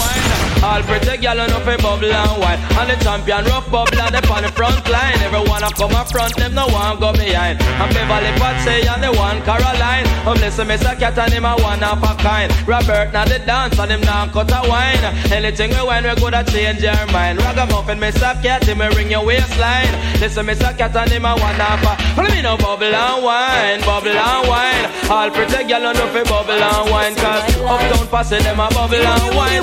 All 0.64 0.82
the 0.82 1.82
bubble 1.82 2.14
and 2.14 2.40
wine. 2.40 2.60
And 2.78 2.90
the 2.90 2.96
champion 3.04 3.46
rough 3.46 3.70
bubble 3.72 4.00
and 4.00 4.14
the 4.14 4.52
front 4.54 4.88
line. 4.90 5.18
Everyone 5.22 5.64
come 5.74 6.06
front, 6.06 6.36
them 6.38 6.54
no 6.54 6.68
one 6.68 7.00
go 7.00 7.12
behind. 7.12 7.60
Beverly 7.94 8.32
Patsy 8.38 8.88
and 8.88 9.04
the 9.04 9.12
one 9.12 9.42
Caroline. 9.42 10.06
Oh 10.26 10.36
Mr. 10.38 10.98
Cat 11.00 11.18
and 11.18 11.34
him 11.34 11.46
a 11.46 11.56
one 11.58 11.82
a 11.82 12.16
kind. 12.22 12.54
Robert 12.68 13.12
now 13.12 13.26
the 13.26 13.40
dance 13.40 13.78
and 13.80 13.92
him 13.92 14.02
now 14.02 14.28
cut 14.32 14.52
a 14.52 14.62
wine. 14.70 15.04
Anything 15.34 15.72
we 15.72 15.84
wine, 15.84 16.04
we 16.04 16.30
change 16.46 16.82
your 16.82 17.06
mind. 17.12 17.40
Ragamuffin. 17.40 18.00
Cat, 18.42 18.64
him 18.64 18.82
a 18.82 18.90
ring 18.92 19.12
your 19.12 19.26
waistline. 19.26 19.92
Listen. 20.22 20.46
Cat 20.78 20.96
and 20.96 21.12
him 21.12 21.26
a 21.26 21.36
one 21.36 21.60
a. 21.60 21.98
Me 22.22 22.42
bubble 22.58 22.94
and 22.94 23.24
wine, 23.24 23.82
bubble 23.82 24.10
and 24.10 24.43
wine. 24.48 24.86
All 25.10 25.30
pretty 25.32 25.64
girl 25.68 25.88
on 25.88 25.96
the 25.96 26.06
bubble 26.28 26.54
and 26.54 26.92
wine. 26.92 27.16
Cause 27.16 27.44
uptown 27.64 28.08
passing 28.08 28.44
them 28.44 28.60
a 28.60 28.68
bubble 28.70 28.96
and 28.96 29.36
wine. 29.36 29.62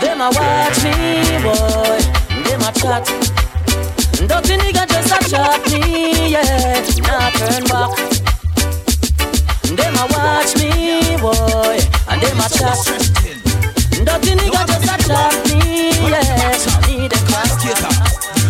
Them 0.00 0.20
a 0.20 0.28
watch 0.30 0.84
me, 0.84 0.94
boy. 1.42 2.00
Them 2.44 2.62
a 2.62 2.70
chat. 2.72 3.06
Dirty 4.28 4.56
nigga 4.56 4.86
just 4.88 5.12
a 5.12 5.18
chat 5.30 5.62
me, 5.72 6.30
yeah. 6.32 6.80
Nah 7.06 7.30
turn 7.36 7.64
back. 7.70 7.92
Them 9.76 9.94
a 9.94 10.06
watch 10.10 10.56
me, 10.56 11.16
boy, 11.20 11.78
and 12.08 12.20
them 12.22 12.40
a 12.40 12.48
chat. 12.48 12.80
Dirty 14.04 14.32
nigga 14.34 14.62
just 14.66 14.88
a 14.88 14.96
chat 15.06 15.34
me, 15.48 15.60
yeah. 16.10 16.88
Me 16.88 17.08
the 17.08 17.18
class. 17.28 17.95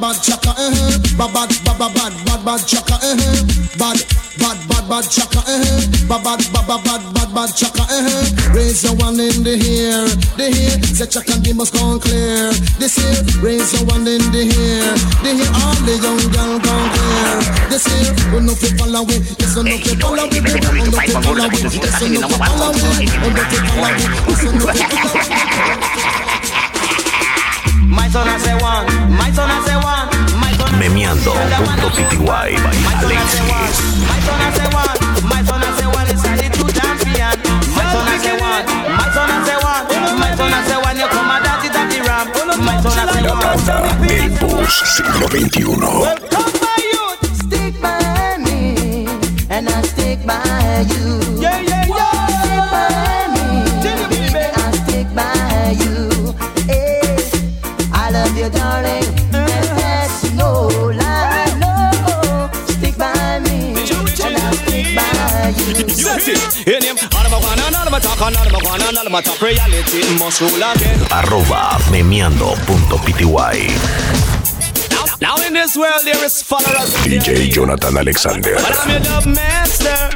bad, 0.00 0.16
chaka, 0.22 0.54
eh, 0.58 0.72
eh. 0.72 0.98
Bad, 1.18 1.32
bad, 1.34 1.50
bad, 1.64 1.94
bad, 1.94 2.12
bad, 2.24 2.44
bad, 2.44 2.60
chaka, 2.66 2.94
eh, 3.02 3.16
eh. 3.16 3.42
Bad, 3.78 3.98
bad, 4.38 4.58
bad, 4.68 4.88
bad 4.88 5.04
chaka, 5.10 5.40
eh, 5.46 5.60
eh. 5.60 5.86
Bad, 6.08 6.22
bad, 6.24 6.40
bad, 6.52 6.66
bad, 6.84 7.02
bad, 7.14 7.34
bad, 7.34 7.50
chaka, 7.54 7.84
eh. 7.90 8.52
Raise 8.54 8.82
your 8.84 8.94
one 8.96 9.20
in 9.20 9.42
the 9.44 9.54
air, 9.60 10.04
the 10.36 10.46
air. 10.48 10.80
Say 10.94 11.06
chaka, 11.06 11.38
they 11.40 11.52
must 11.52 11.74
come 11.74 12.00
clear. 12.00 12.50
This 12.78 12.96
here, 12.96 13.22
raise 13.42 13.72
your 13.74 13.84
one 13.86 14.06
in 14.08 14.22
the 14.32 14.42
air, 14.48 14.94
the 15.22 15.30
air. 15.36 15.50
All 15.60 15.76
the 15.84 15.94
young 16.00 16.22
girl 16.32 16.58
come 16.60 16.88
clear. 16.96 17.36
This 17.70 17.84
here, 17.86 18.12
we 18.32 18.40
no 18.46 18.54
fit 18.54 18.78
follow 18.78 19.04
it. 19.04 19.22
Yes, 19.38 19.56
we 19.56 19.62
no 19.68 19.76
fit 19.78 20.00
follow 20.00 20.24
it. 20.24 20.32
We 20.32 20.80
no 20.80 20.90
fit 20.96 21.12
follow 21.22 21.46
it. 21.46 21.60
Yes, 21.60 22.00
we 22.00 22.08
no 22.18 22.28
fit 22.28 22.40
follow 22.40 22.72
it. 22.72 23.10
We 23.20 23.28
no 23.30 23.42
fit 23.48 23.62
follow. 23.68 23.90
Yes, 24.28 24.40
we 24.44 24.48
no 24.56 24.66
fit 24.72 24.88
follow 24.90 25.20
it. 25.20 26.29
My 28.00 28.08
son 28.08 28.40
say 28.40 28.54
one, 28.54 28.86
my 29.12 29.30
son 29.30 29.50
say 29.66 29.76
one, 29.76 30.08
my 30.40 30.52
son 30.56 30.72
Memeando.pty 30.80 32.16
by 32.24 32.48
Alexis. 33.04 33.76
My 34.08 34.18
son 34.24 34.40
say 34.56 34.68
one, 34.72 34.96
my 35.28 35.42
son 35.44 35.60
say 35.76 35.86
one 35.86 36.08
is 36.08 36.24
a 36.24 36.32
little 36.40 36.68
champion. 36.72 37.36
My 37.76 37.84
son 37.92 38.08
say 38.24 38.34
one, 38.40 38.64
my 38.96 39.06
son 39.12 39.30
say 39.44 39.58
one, 39.60 39.84
my 40.18 40.32
son 40.34 40.52
say 40.66 40.78
one, 40.80 40.96
you 40.96 41.08
come 41.12 41.30
it 41.30 41.76
at 41.76 41.88
the 41.92 42.00
ramp. 42.08 42.32
My 42.64 42.80
son 42.80 42.98
I 42.98 43.04
say 43.12 43.22
La 43.22 43.34
banda 43.36 43.76
El 44.08 44.30
Bus 44.40 44.74
siglo 44.96 45.28
XXI. 45.28 46.00
Stick 47.44 47.74
by 47.82 48.38
me, 48.38 49.06
and 49.50 49.68
I 49.68 49.82
stick 49.82 50.24
by 50.26 50.86
you. 50.88 51.29
Arroba 71.10 71.78
memeando.pty. 71.90 73.68
Now 75.20 75.36
in 75.46 75.52
this 75.52 75.76
world 75.76 76.02
there 76.04 76.24
is 76.24 76.42
followers. 76.42 76.94
DJ 77.04 77.50
Jonathan 77.50 77.96
Alexander. 77.96 78.54
But 78.54 78.78
I'm 78.78 78.90
your 78.90 79.00
dub 79.00 79.26
master, 79.26 80.10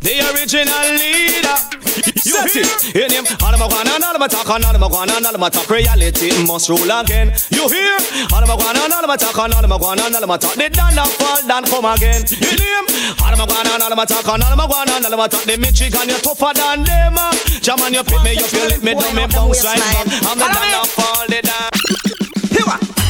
the 0.00 0.20
original 0.30 0.90
leader. 0.92 1.87
Set 2.04 2.56
it. 2.56 2.94
In 2.94 3.10
him, 3.10 3.24
all 3.42 3.54
of 3.54 3.60
my 3.60 3.66
and 3.66 4.04
all 4.04 4.14
of 4.14 4.20
my 4.20 4.28
talk, 4.28 4.48
all 4.48 4.56
of 4.62 4.80
my 4.80 4.86
and 5.02 5.26
all 5.26 5.34
of 5.34 5.40
my 5.40 5.48
talk. 5.48 5.68
Reality 5.68 6.30
must 6.46 6.68
rule 6.68 6.90
again. 6.90 7.32
You 7.50 7.68
hear? 7.68 7.98
All 8.32 8.42
of 8.42 8.48
my 8.48 8.54
and 8.54 8.92
all 8.92 9.02
of 9.02 9.08
my 9.08 9.16
talk, 9.16 9.38
all 9.38 9.50
of 9.50 9.68
my 9.68 9.76
and 9.76 10.14
all 10.14 10.22
of 10.22 10.28
my 10.28 10.36
talk. 10.36 10.54
They 10.54 10.68
done 10.68 10.94
not 10.94 11.08
fall 11.18 11.40
down, 11.46 11.64
come 11.64 11.84
again. 11.84 12.22
In 12.28 12.58
him, 12.58 12.84
all 13.22 13.32
of 13.32 13.38
my 13.38 13.46
and 13.46 13.82
all 13.82 13.92
of 13.92 13.96
my 13.96 14.04
talk, 14.04 14.28
all 14.28 14.38
of 14.40 14.56
my 14.56 14.64
and 14.64 15.04
all 15.04 15.12
of 15.12 15.18
my 15.18 15.28
talk. 15.28 15.44
The 15.44 15.56
Michigan, 15.58 16.08
you 16.08 16.18
tougher 16.22 16.52
than 16.54 16.84
them. 16.84 17.14
ah. 17.18 17.34
You 17.88 18.04
pick 18.04 18.22
me, 18.22 18.32
you 18.34 18.46
feel 18.46 18.70
it, 18.70 18.82
me 18.82 18.94
do 18.94 19.08
me 19.16 19.26
bounce 19.26 19.64
right 19.64 19.78
back. 19.78 20.06
I'm 20.28 20.38
the 20.38 20.46
done 20.46 20.70
not 20.70 20.86
fall 20.86 21.26
the 21.26 21.40
down. 21.42 21.70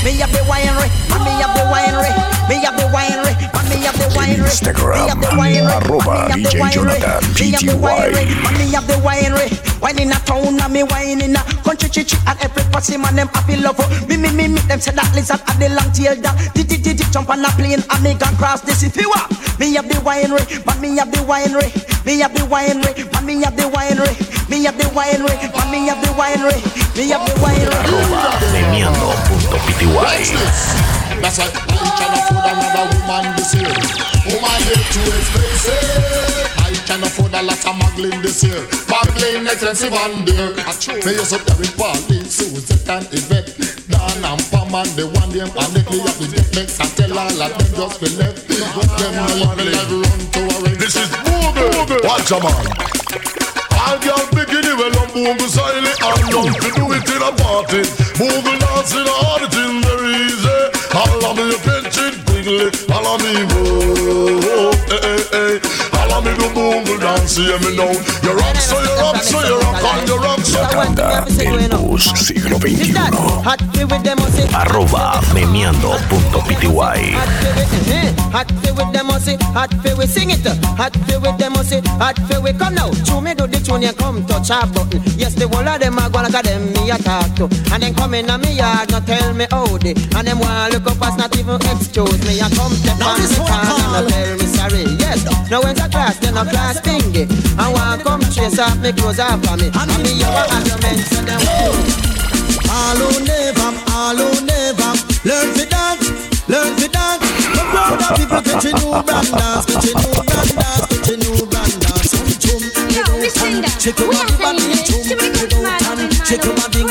Me 0.04 0.14
have 0.22 0.30
the 0.32 0.38
winery, 0.46 0.88
me 1.26 1.32
have 1.42 1.52
the 1.58 1.66
winery, 1.68 2.12
me 2.48 2.56
have 2.64 2.76
the 2.78 2.86
winery, 2.94 3.34
and 3.78 3.78
me 3.78 3.86
have 3.86 3.94
the 3.98 4.06
winery. 4.18 4.50
Instagram, 4.50 4.94
me 4.94 5.00
have 5.08 5.20
the 5.20 5.26
winery, 5.38 5.74
arroba 5.86 6.14
and 6.32 6.42
me 6.42 6.42
have 6.42 6.42
the 6.42 6.48
DJ 6.58 6.72
Jonathan 6.74 7.22
me 7.38 7.46
have 7.52 7.62
the 7.62 7.74
winery, 7.78 8.26
PTY. 8.26 8.46
and 8.48 8.56
me 8.58 8.66
have 8.72 8.86
the 8.86 8.94
winery. 8.94 9.48
Wine 9.80 9.98
in 10.00 10.10
a 10.10 10.14
town, 10.26 10.60
and 10.60 10.72
me 10.72 10.82
wine 10.82 11.20
in 11.22 11.36
a 11.36 11.42
country, 11.62 11.88
chichi, 11.88 12.16
and 12.26 12.36
every 12.42 12.62
pussy 12.72 12.96
man 12.96 13.14
them 13.14 13.28
happy 13.28 13.56
love. 13.56 13.78
Me 14.08 14.16
me 14.16 14.30
me 14.32 14.48
me 14.48 14.60
them 14.66 14.80
say 14.80 14.90
that 14.92 15.14
lizard 15.14 15.40
at 15.46 15.56
the 15.58 15.68
long 15.70 15.92
tail 15.92 16.16
dog. 16.20 16.36
Did 16.54 16.66
did 16.68 16.82
did 16.82 16.98
jump 17.12 17.30
on 17.30 17.44
a 17.44 17.50
plane, 17.54 17.78
and 17.78 18.02
me 18.02 18.14
gone 18.14 18.34
cross 18.36 18.60
the 18.62 18.72
city. 18.72 19.06
Wa, 19.06 19.26
me 19.58 19.74
have 19.74 19.88
the 19.88 19.94
winery, 20.02 20.42
but 20.64 20.78
me 20.80 20.96
have 20.98 21.10
the 21.12 21.18
winery, 21.22 21.70
me 22.04 22.18
have 22.20 22.34
the 22.34 22.42
winery, 22.50 22.94
but 23.12 23.22
me 23.24 23.40
have 23.42 23.54
the 23.56 23.62
winery, 23.70 24.14
me 24.50 24.64
have 24.64 24.76
the 24.76 24.84
winery, 24.90 25.38
but 25.52 25.68
me 25.70 25.86
have 25.86 26.00
the 26.02 26.10
winery, 26.18 26.58
me 26.96 27.08
have 27.10 27.24
the 27.26 27.32
winery. 27.38 27.78
Memeando.pty. 28.50 31.07
That's 31.22 31.38
why 31.38 31.50
I 31.50 31.88
cannot 31.98 32.22
afford 32.24 32.46
another 32.46 32.84
woman 32.94 33.24
this 33.36 33.54
year. 33.54 33.74
Woman 34.28 34.60
get 34.68 34.84
too 34.92 35.06
expensive. 35.18 36.38
I 36.58 36.72
can 36.86 37.02
afford 37.02 37.34
a 37.34 37.42
lot 37.42 37.58
of 37.58 37.74
muggling 37.76 38.20
this 38.22 38.42
year. 38.44 38.60
Muggling 38.88 39.46
expensive 39.46 39.92
and 39.92 40.26
dear. 40.26 40.54
Me 41.04 41.12
use 41.18 41.32
up 41.32 41.44
Derek 41.44 41.74
Paulie, 41.76 42.24
Suzette 42.24 42.88
and 42.88 43.06
Yvette. 43.12 43.50
Dan 43.88 44.24
and 44.24 44.42
Pam 44.52 44.74
and 44.74 44.90
the 44.96 45.04
one 45.18 45.30
them 45.32 45.48
and 45.48 45.72
they 45.74 45.82
clear 45.82 46.04
up 46.04 46.16
the 46.20 46.28
deck 46.28 46.48
next 46.54 46.80
and 46.80 46.92
tell 46.96 47.18
all 47.18 47.42
of 47.42 47.52
them 47.56 47.70
just 47.74 48.00
be 48.00 48.08
left. 48.16 48.48
Them 48.48 49.14
no 49.16 49.24
let 49.42 49.56
me 49.58 49.68
run 49.74 50.20
to 50.32 50.40
a 50.44 50.56
ring. 50.62 50.78
This 50.78 50.96
is 50.96 51.08
Google. 51.24 52.00
Watch 52.04 52.30
a 52.30 52.38
man. 52.38 52.66
All 53.80 53.96
girl 54.04 54.22
bikini 54.36 54.72
well 54.76 54.92
on 55.00 55.08
boom 55.12 55.36
beside 55.40 55.80
it 55.82 55.98
and 55.98 56.22
love 56.34 56.52
to 56.60 56.68
do 56.76 56.84
it 56.92 57.08
in 57.08 57.22
a 57.24 57.32
party. 57.40 57.82
Move 58.20 58.44
dance 58.60 58.92
in 58.92 59.06
a 59.08 59.16
hard 59.24 59.48
thing 59.50 59.80
very 59.82 60.12
easy. 60.28 60.77
Alla 60.90 61.34
mi 61.34 61.44
me 71.42 71.58
el 71.60 71.68
bus 71.76 72.12
siglo 72.14 72.58
XXI. 72.58 72.94
Arroba 74.54 75.20
Hot 78.32 78.50
feel 78.60 78.74
with 78.76 78.92
them 78.92 79.06
musty. 79.06 79.36
Hot 79.56 79.72
feel 79.82 79.96
we 79.96 80.06
sing 80.06 80.30
it. 80.30 80.44
Hot 80.76 80.94
feel 81.06 81.20
with 81.20 81.38
them 81.38 81.52
musty. 81.52 81.80
Hot 81.98 82.18
feel 82.28 82.42
we 82.42 82.52
come 82.52 82.74
now. 82.74 82.90
Chew 83.04 83.20
me 83.20 83.34
do 83.34 83.46
the 83.46 83.60
tune 83.60 83.82
you 83.82 83.92
come 83.92 84.24
touch 84.26 84.50
a 84.50 84.66
button. 84.66 85.02
Yes, 85.16 85.34
the 85.34 85.48
whole 85.48 85.66
of 85.66 85.80
them 85.80 85.98
are 85.98 86.10
gonna 86.10 86.30
got 86.30 86.44
them 86.44 86.72
me 86.72 86.90
a 86.90 86.98
talk 86.98 87.32
to. 87.36 87.44
And 87.72 87.82
then 87.82 87.94
come 87.94 88.14
in 88.14 88.30
a 88.30 88.38
me 88.38 88.52
yard, 88.56 88.90
not 88.90 89.06
tell 89.06 89.32
me 89.34 89.46
how 89.50 89.66
they. 89.78 89.94
And 90.16 90.26
them 90.26 90.38
want 90.38 90.72
look 90.72 90.86
up 90.86 91.02
as 91.02 91.16
not 91.16 91.36
even 91.36 91.60
excuse 91.68 92.20
me. 92.26 92.40
I 92.40 92.48
come 92.52 92.72
step 92.76 93.00
on 93.00 93.16
the 93.20 93.28
car 93.48 93.64
and 93.64 93.92
not 93.92 94.04
tell 94.08 94.32
me 94.36 94.46
sorry. 94.46 94.84
Yes, 95.00 95.24
now 95.50 95.62
when 95.62 95.78
a 95.80 95.88
class, 95.88 96.18
then 96.18 96.36
a 96.36 96.44
class 96.44 96.80
thingy. 96.80 97.24
I 97.58 97.72
want 97.72 98.04
come 98.04 98.22
chase 98.32 98.58
off 98.58 98.78
me 98.78 98.92
clothes 98.92 99.20
off 99.20 99.40
of 99.48 99.56
me. 99.60 99.70
And 99.72 99.90
me 100.02 100.12
you 100.20 100.28
a 100.28 100.42
argument 100.52 101.00
so 101.08 101.20
them 101.24 101.40
All 102.68 102.98
who 103.00 103.24
never, 103.24 103.70
all 103.96 104.16
who 104.16 104.44
never 104.44 104.90
learn 105.24 105.48
to 105.56 105.64
dance, 105.66 106.37
learn 106.48 106.76
to 106.76 106.88
dance. 106.88 107.22
The 107.54 107.62
proud 107.70 108.00
of 108.02 108.16
people 108.16 108.40
get 108.42 108.64
you 108.64 108.72
new 108.80 108.90
brand 109.04 109.30
dance, 109.36 109.64
get 109.68 109.84
you 109.84 109.94
new 109.94 110.12
brand 110.24 110.52
dance, 110.56 110.84
get 110.88 111.06
you 111.08 111.16
new 111.20 111.46
brand 111.46 111.74
dance. 111.80 112.08
Some 112.10 112.28
chum, 112.42 112.62
you 112.88 113.04
don't 113.04 113.20
and 113.20 113.64
shake 113.80 113.98
your 114.00 114.08
body, 114.08 114.34
body, 114.40 114.64
chum, 114.82 115.00
you 115.04 115.46
don't 115.48 115.64
and 115.64 116.12
shake 116.26 116.44
your 116.44 116.54
body. 116.56 116.82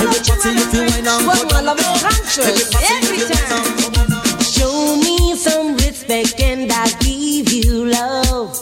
Everybody 0.00 0.60
if 0.60 0.72
you 0.72 0.80
wine 0.88 1.06
and 1.06 1.24
go 1.28 1.36
down, 1.48 1.68
everybody 1.68 2.24
if 3.04 3.20
you 3.20 3.28
wine 3.28 4.12
and. 4.12 4.42
Show 4.42 4.96
me 4.96 5.36
some 5.36 5.76
respect 5.76 6.40
and 6.40 6.70
I'll 6.72 6.90
give 7.00 7.52
you 7.52 7.86
love. 7.86 8.56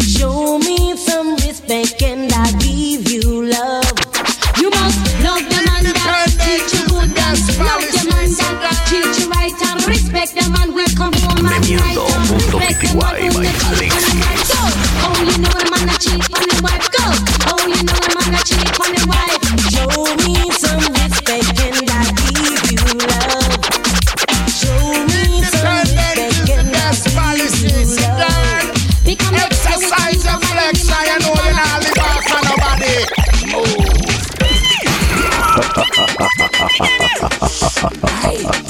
Show 0.00 0.58
me 0.58 0.96
some 0.96 1.34
respect 1.36 2.02
and 2.02 2.32
I'll 2.32 2.59
and 10.20 10.28
respect 10.28 10.44
the 10.44 10.52
man 10.52 10.68
will 10.74 10.84
come 10.96 11.12
home 11.24 11.46
and 11.46 11.64
right 11.80 11.96
and 11.96 12.28
respect 12.28 12.80
the 12.84 12.92
man 12.92 13.16
who 13.24 13.40
the 13.40 13.48
oh, 13.48 13.56
cheat 13.56 13.88
on 13.96 14.04
the 14.04 14.20
wife. 14.20 14.44
Go. 14.52 14.60
Oh, 15.00 15.16
you 15.16 15.40
know 15.40 15.56
the 15.56 15.64
man 15.72 15.88
that 15.88 15.96
cheat 15.96 16.28
on 16.36 16.44
the 16.44 16.60
wife. 16.60 16.84
Go. 16.92 17.08
Oh, 17.48 17.64
you 17.64 17.80
know 17.80 17.96
the 17.96 18.12
man 18.12 18.28
that 18.36 18.44
cheat 18.44 18.68
on 18.76 18.92
the 18.92 19.00
wife. 19.08 19.40
Show 19.72 19.88
me 20.20 20.36
some 20.60 20.84
respect 20.92 21.56
and 21.64 21.88
I'll 21.88 22.12
give 22.20 22.68
you 22.68 22.84
love. 23.00 23.64
Show 24.52 25.08
me 25.08 25.40
some 25.40 25.88
respect 25.88 26.52
and 26.52 26.68
I'll 26.68 27.00
give 27.00 27.64
you 27.64 28.12
love. 28.20 28.76
Become 29.04 29.40
the 29.40 29.48
Exercise 29.48 30.20
your 30.20 30.36
flex, 30.36 30.84
I 30.90 31.16
know 31.16 31.32
you 31.32 31.56
not 31.56 31.80
live 31.80 31.96
off 32.04 32.28
of 32.36 32.44
nobody. 32.44 33.08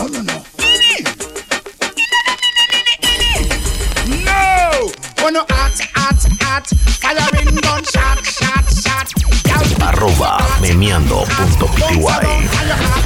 No! 0.06 0.26
Streameando.pty. 10.80 12.99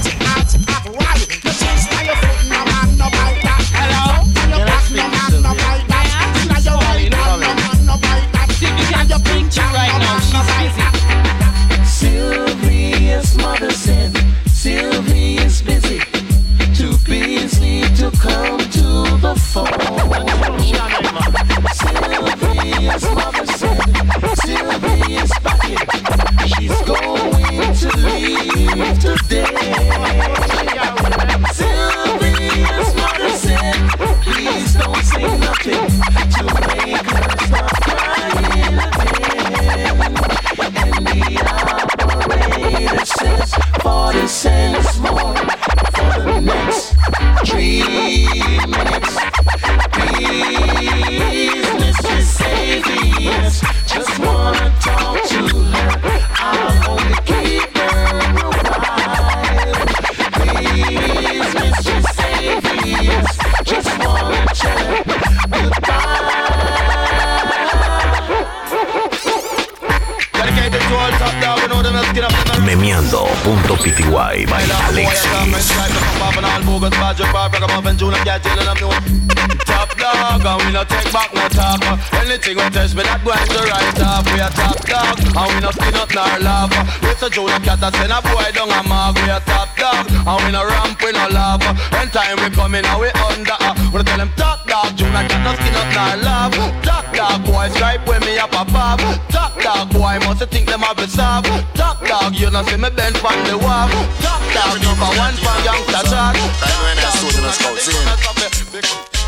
Top 78.35 79.95
dog, 79.95 80.43
and 80.43 80.59
we 80.67 80.73
no 80.75 80.83
take 80.83 81.07
back 81.13 81.31
no 81.35 81.47
talk. 81.55 81.79
Anything 82.19 82.59
we 82.59 82.67
test 82.75 82.97
me, 82.99 83.07
that 83.07 83.23
going 83.23 83.39
to 83.39 83.61
right 83.63 84.01
off. 84.03 84.27
We 84.27 84.43
a 84.43 84.51
top 84.51 84.75
dog, 84.91 85.23
and 85.23 85.47
we 85.55 85.59
no 85.63 85.71
skin 85.71 85.95
up 85.95 86.11
nor 86.11 86.27
laugh. 86.43 86.75
It's 87.07 87.23
a 87.23 87.31
Junior 87.31 87.63
cat 87.63 87.79
that 87.79 87.95
send 87.95 88.11
a 88.11 88.19
boy 88.27 88.51
down 88.51 88.75
a 88.75 88.83
mark. 88.91 89.15
We 89.23 89.31
a 89.31 89.39
top 89.47 89.71
dog, 89.79 90.11
and 90.11 90.39
we 90.43 90.51
no 90.51 90.67
ramp, 90.67 90.99
we 90.99 91.15
no 91.15 91.31
laugh. 91.31 91.63
When 91.95 92.11
time 92.11 92.43
we 92.43 92.51
come 92.51 92.75
in, 92.75 92.83
and 92.83 92.99
we 92.99 93.07
under. 93.23 93.55
Uh, 93.55 93.71
we 93.95 94.03
tell 94.03 94.19
them 94.19 94.31
top 94.35 94.67
dog, 94.67 94.91
Junior 94.99 95.31
cat 95.31 95.41
no 95.47 95.55
skin 95.55 95.79
up 95.79 95.89
nor 95.95 96.19
laugh. 96.27 96.55
Top 96.83 97.07
dog, 97.15 97.39
boy 97.47 97.71
stripe 97.71 98.03
when 98.03 98.19
me 98.27 98.35
up 98.43 98.51
a 98.51 98.67
pop. 98.67 98.99
Top 99.31 99.55
dog, 99.63 99.95
boy 99.95 100.19
must 100.27 100.43
think 100.51 100.67
them 100.67 100.83
have 100.83 100.99
a 100.99 101.07
sob. 101.07 101.47
Top 101.79 102.03
dog, 102.03 102.35
you 102.35 102.51
know 102.51 102.67
see 102.67 102.83
me 102.83 102.91
bend 102.91 103.15
from 103.15 103.39
the 103.47 103.55
wall. 103.55 103.87
Top 104.19 104.43
dog, 104.51 104.83
number 104.83 105.11
one 105.23 105.39
from 105.39 105.59
youngster 105.63 106.03
chat. 106.11 106.35
Time 106.35 106.83
when 106.83 106.99
I 107.45 107.53
stood 107.53 107.77
in. 107.93 108.01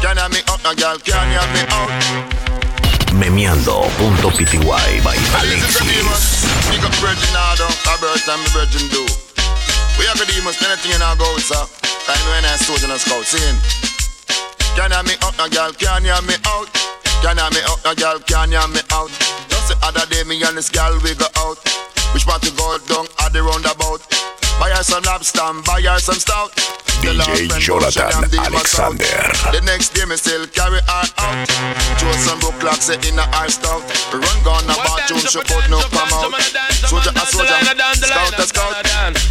Can 0.00 0.16
you 0.16 0.28
me 0.32 0.40
up, 0.48 0.64
girl? 0.64 0.96
Can 1.04 1.28
you 1.32 1.44
me 1.52 1.62
out? 1.68 1.92
Memeando.pty 3.12 4.60
by 5.04 5.16
Alexis. 5.40 6.44
Big 6.68 6.84
up 6.84 6.92
Virgin 7.00 7.32
Nardo, 7.32 7.68
a 7.68 7.94
birth 8.00 8.28
and 8.28 8.40
me 8.40 8.48
Virgin 8.56 8.88
do. 8.88 9.04
We 10.00 10.04
have 10.08 10.20
the 10.20 10.26
demons, 10.28 10.60
anything 10.60 10.92
in 10.92 11.00
our 11.00 11.16
goals, 11.16 11.44
sir. 11.48 11.64
Time 12.04 12.24
when 12.32 12.44
I 12.44 12.56
stood 12.60 12.84
in 12.84 12.90
the 12.92 12.98
scouts 13.00 13.32
in. 13.36 13.56
Can 14.76 14.92
you 14.92 14.96
have 14.96 15.06
me 15.08 15.16
up, 15.24 15.36
now, 15.40 15.48
girl? 15.48 15.72
Can 15.72 16.04
you 16.04 16.16
me 16.28 16.36
out? 16.44 16.68
Can 17.24 17.36
me 17.52 17.60
up, 17.64 17.80
girl? 17.96 18.20
Can 18.28 18.52
you 18.52 18.64
me 18.68 18.80
out? 18.92 19.12
Just 19.48 19.72
the 19.72 19.76
other 19.80 20.04
day, 20.12 20.24
me 20.24 20.36
and 20.44 20.56
this 20.56 20.68
girl 20.68 20.92
we 21.00 21.14
go 21.16 21.28
out. 21.40 21.56
Which 22.12 22.24
part 22.24 22.42
to 22.42 22.52
go 22.52 22.76
down 22.84 23.08
at 23.24 23.32
the 23.32 23.42
roundabout? 23.42 24.04
Buy 24.60 24.72
her 24.72 24.84
some 24.84 25.04
lobster, 25.04 25.40
buy 25.64 25.80
her 25.80 25.98
some 25.98 26.20
stout. 26.20 26.52
The 27.02 27.12
last 27.14 27.28
DJ 27.30 27.48
friend 27.48 27.62
Jonathan 27.62 27.82
go, 27.82 27.90
she 27.90 28.00
damn 28.00 28.30
deep 28.30 28.40
us 28.40 28.78
out. 28.78 28.96
Alexander. 28.96 29.16
The 29.52 29.62
next 29.64 29.88
day 29.94 30.04
me 30.04 30.16
still 30.16 30.46
carry 30.48 30.80
her 30.80 31.04
out. 31.18 31.48
Throw 32.00 32.12
some 32.18 32.40
book 32.40 32.56
clocks 32.60 32.88
in 32.88 33.18
her 33.18 33.48
stout. 33.48 33.84
Run 34.12 34.38
gone 34.44 34.64
a 34.64 34.74
bathroom, 34.74 35.20
she 35.20 35.40
put 35.44 35.68
no 35.70 35.80
palm 35.92 36.32
out. 36.32 36.46
Soldier 36.86 37.12
a 37.14 37.24
soldier, 37.26 37.58
scout 37.94 38.38
a 38.38 38.46
scout. 38.46 38.74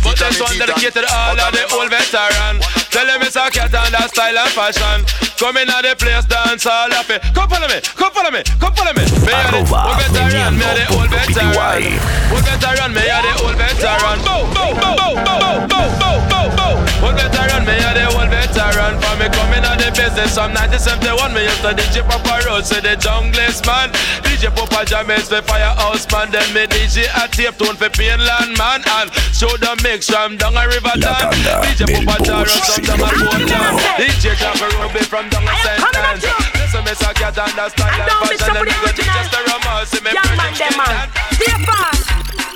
But 0.04 0.16
this 0.18 0.40
one 0.40 0.58
dedicated 0.58 1.04
to 1.04 1.10
all 1.12 1.40
of 1.40 1.52
the 1.52 1.64
old 1.74 1.90
veteran. 1.90 2.62
Tell 2.96 3.06
them 3.06 3.22
it's 3.28 3.36
a 3.36 3.52
cat 3.52 3.76
and 3.76 3.92
that 3.92 4.08
style 4.08 4.40
and 4.40 4.52
fashion. 4.56 5.04
Come 5.36 5.60
in 5.60 5.68
at 5.68 5.84
the 5.84 5.92
place, 6.00 6.24
dance 6.32 6.64
all 6.64 6.88
of 6.96 7.12
it. 7.12 7.20
Come 7.36 7.52
follow 7.52 7.68
me, 7.68 7.84
come 8.00 8.16
follow 8.16 8.32
me, 8.32 8.40
come 8.56 8.72
follow 8.72 8.96
me. 8.96 9.04
Me 9.04 9.36
are 9.36 9.52
the 9.52 9.68
old 9.68 10.00
veteran, 10.00 10.56
me 10.56 10.64
are 10.64 10.80
the 10.80 10.88
old 10.96 11.12
veteran. 11.12 12.00
Old 12.32 12.40
veteran, 12.48 12.96
me 12.96 13.04
are 13.04 13.20
the 13.20 13.36
old 13.44 13.60
veteran. 13.60 14.24
Bow, 14.24 14.48
bow, 14.56 14.72
bow, 14.80 14.96
bow, 14.96 15.12
bow, 15.28 15.68
bow, 15.68 15.92
bow, 16.00 16.16
bow, 16.32 16.48
bow. 16.56 16.80
Old 17.04 17.20
veteran, 17.20 17.35
me 17.66 17.76
are 17.82 17.96
the 17.98 18.06
old 18.14 18.30
veteran. 18.30 18.94
For 19.02 19.16
me 19.18 19.28
coming 19.34 19.66
at 19.66 19.82
the 19.82 19.90
best 19.92 20.16
say 20.16 20.30
some 20.30 20.54
1971 20.54 21.34
me 21.34 21.44
used 21.44 21.62
to 21.66 21.74
DJ 21.74 22.06
Papa 22.06 22.46
Road 22.46 22.64
say 22.64 22.80
the 22.80 22.96
junglist 22.96 23.66
man 23.66 23.90
DJ 24.24 24.54
Papa 24.54 24.86
James 24.86 25.28
for 25.28 25.42
Firehouse 25.44 26.06
man 26.14 26.32
Then 26.32 26.46
me 26.54 26.70
DJ 26.70 27.10
a 27.12 27.28
tape 27.28 27.58
tune 27.58 27.76
for 27.76 27.90
Painland 27.90 28.56
man 28.56 28.80
And 28.86 29.10
show 29.34 29.52
the 29.58 29.74
mix 29.84 30.08
from 30.08 30.38
down 30.38 30.56
a 30.56 30.64
river 30.70 30.94
town 31.02 31.34
DJ 31.66 31.90
Papa 32.06 32.22
Jaro 32.24 32.48
from 32.48 32.84
down 32.86 33.02
a 33.02 33.10
Portland 33.12 33.78
DJ 34.00 34.38
Jabba 34.38 34.68
Ruby 34.80 35.04
from 35.04 35.28
down 35.30 35.44
a 35.44 35.54
St. 35.60 35.82
Anne's 35.82 36.24
Listen 36.56 36.84
me 36.86 36.94
so 36.96 37.10
get 37.18 37.36
understand 37.36 37.92
and 37.92 38.12
fashion 38.30 38.56
And 38.56 38.68
nigga 38.70 38.92
just 38.96 39.34
a 39.34 39.40
romance 39.50 39.90
See 39.90 40.02
me 40.06 40.12
Young 40.14 40.34
man, 40.38 40.54
them 40.54 40.74
man. 40.78 41.10
Stay 41.34 41.58
fast. 41.66 42.08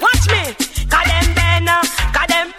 Watch 0.01 0.25
me. 0.31 0.41
Cause 0.87 1.05
them 1.05 1.33
bend, 1.35 1.67
uh, 1.69 1.83
cause 2.13 2.27
them 2.27 2.58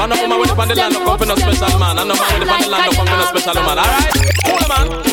Man, 0.00 0.08
no 0.08 0.16
woman 0.22 0.38
with 0.40 0.48
the 0.48 0.74
land, 0.76 0.94
no 0.94 1.04
come 1.04 1.28
no 1.28 1.34
special 1.36 1.78
man. 1.78 1.98
And 1.98 2.08
no 2.08 2.14
man 2.14 2.40
with 2.40 2.48
the 2.48 2.70
land, 2.70 2.86
no 2.86 3.04
come 3.04 3.18
no 3.18 3.24
special 3.36 3.54
man. 3.54 3.78
Alright? 3.78 4.14
Cool, 4.46 4.68
man. 4.96 5.09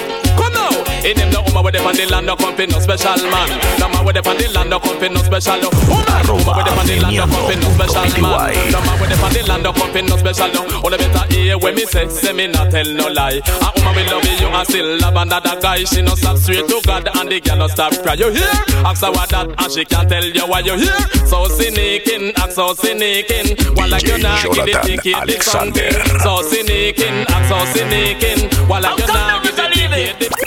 Come 1.07 1.15
now. 1.15 1.15
In 1.15 1.15
them 1.17 1.29
no 1.31 1.41
woman 1.47 1.63
with 1.63 1.73
the 1.73 1.79
pan 1.79 1.95
the 1.95 2.05
land, 2.11 2.25
no 2.27 2.35
come 2.35 2.55
for 2.55 2.67
no 2.67 2.79
special 2.79 3.15
man. 3.31 3.47
No 3.79 3.87
man 3.89 4.03
with 4.05 4.15
the 4.15 4.21
pan 4.23 4.37
the 4.37 4.47
land, 4.51 4.69
no 4.69 4.79
come 4.79 4.99
for 4.99 5.09
no 5.09 5.21
special 5.23 5.55
no. 5.61 5.69
Woman, 5.87 6.27
woman 6.27 6.51
with 6.51 6.65
the 6.67 6.73
pan 6.75 6.87
the 6.87 6.95
land, 6.99 7.15
no 7.15 7.25
come 7.27 7.47
for 7.47 7.55
no 7.55 7.69
special 7.71 8.21
man. 8.21 8.71
No 8.71 8.79
man 8.83 8.99
with 8.99 9.09
the 9.09 9.15
pan 9.15 9.31
the 9.33 9.41
land, 9.47 9.63
no 9.63 9.71
come 9.71 9.91
for 9.91 10.01
no 10.03 10.17
special 10.17 10.49
no. 10.51 10.61
All 10.83 10.91
the 10.91 10.97
better 10.97 11.33
hear 11.33 11.57
when 11.57 11.75
me 11.75 11.85
say, 11.85 12.07
say 12.09 12.33
me 12.33 12.47
not 12.47 12.71
tell 12.71 12.85
no 12.91 13.07
lie. 13.07 13.39
A 13.39 13.69
woman 13.79 13.95
will 13.95 14.19
love 14.19 14.25
you 14.27 14.47
and 14.51 14.67
still 14.67 14.99
love 14.99 15.15
another 15.15 15.55
guy. 15.61 15.83
She 15.87 16.01
no 16.01 16.13
stop 16.15 16.37
straight 16.37 16.67
to 16.67 16.81
God 16.85 17.07
and 17.07 17.31
the 17.31 17.39
girl 17.39 17.57
no 17.57 17.67
stop 17.67 17.93
cry. 18.03 18.13
You 18.19 18.29
hear? 18.31 18.51
Ask 18.83 18.99
her 19.03 19.11
what 19.11 19.29
that 19.31 19.47
and 19.47 19.71
she 19.71 19.85
can't 19.85 20.09
tell 20.09 20.23
you 20.25 20.43
why 20.47 20.59
you 20.59 20.75
hear. 20.75 20.99
So 21.23 21.47
cynical, 21.47 22.35
act 22.35 22.51
so 22.53 22.73
cynical. 22.75 23.47
One 23.79 23.89
like 23.89 24.03
you 24.03 24.17
not 24.19 24.43
give 24.43 24.65
the 24.67 24.75
ticket, 24.83 25.15
the 25.23 25.39
something. 25.39 25.93
So 26.19 26.43
cynical, 26.43 27.15
act 27.31 27.47
so 27.47 27.57
cynical. 27.71 28.67
One 28.67 28.81
like 28.83 28.99
you 28.99 29.07
not 29.07 29.43
give 29.43 29.55
the 29.55 29.67
ticket. 29.71 30.19
the- 30.19 30.46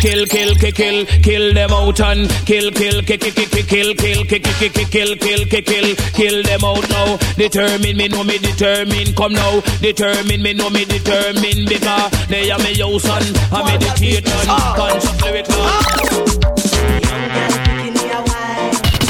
kill, 0.00 0.26
kill, 0.26 0.54
kill, 0.54 0.54
kill, 0.54 0.72
kill, 0.72 0.72
kill, 0.72 1.22
kill 1.22 1.54
them 1.54 1.70
out 1.72 2.00
and 2.00 2.28
kill, 2.46 2.70
kill, 2.70 3.02
kill, 3.02 3.18
kill, 3.18 3.32
kill, 3.32 3.62
kill, 3.64 3.94
kill, 3.94 4.24
kill, 4.24 4.42
kill, 4.42 4.84
kill, 4.86 5.16
kill, 5.16 5.44
kill, 5.46 5.62
kill, 5.62 5.96
kill 6.12 6.42
them 6.42 6.64
out 6.64 6.88
now. 6.90 7.16
Determine 7.36 7.96
me, 7.96 8.08
know 8.08 8.24
me 8.24 8.38
determine. 8.38 9.14
Come 9.14 9.32
now. 9.32 9.60
Determine 9.80 10.42
me, 10.42 10.52
know 10.54 10.70
me 10.70 10.84
determine 10.84 11.66
because 11.66 12.10
they 12.28 12.50
are 12.50 12.58
me 12.58 12.74
house 12.78 13.08
and 13.08 13.36
I 13.52 13.62
meditate 13.64 14.26
and 14.28 14.48
concentrate. 14.76 15.48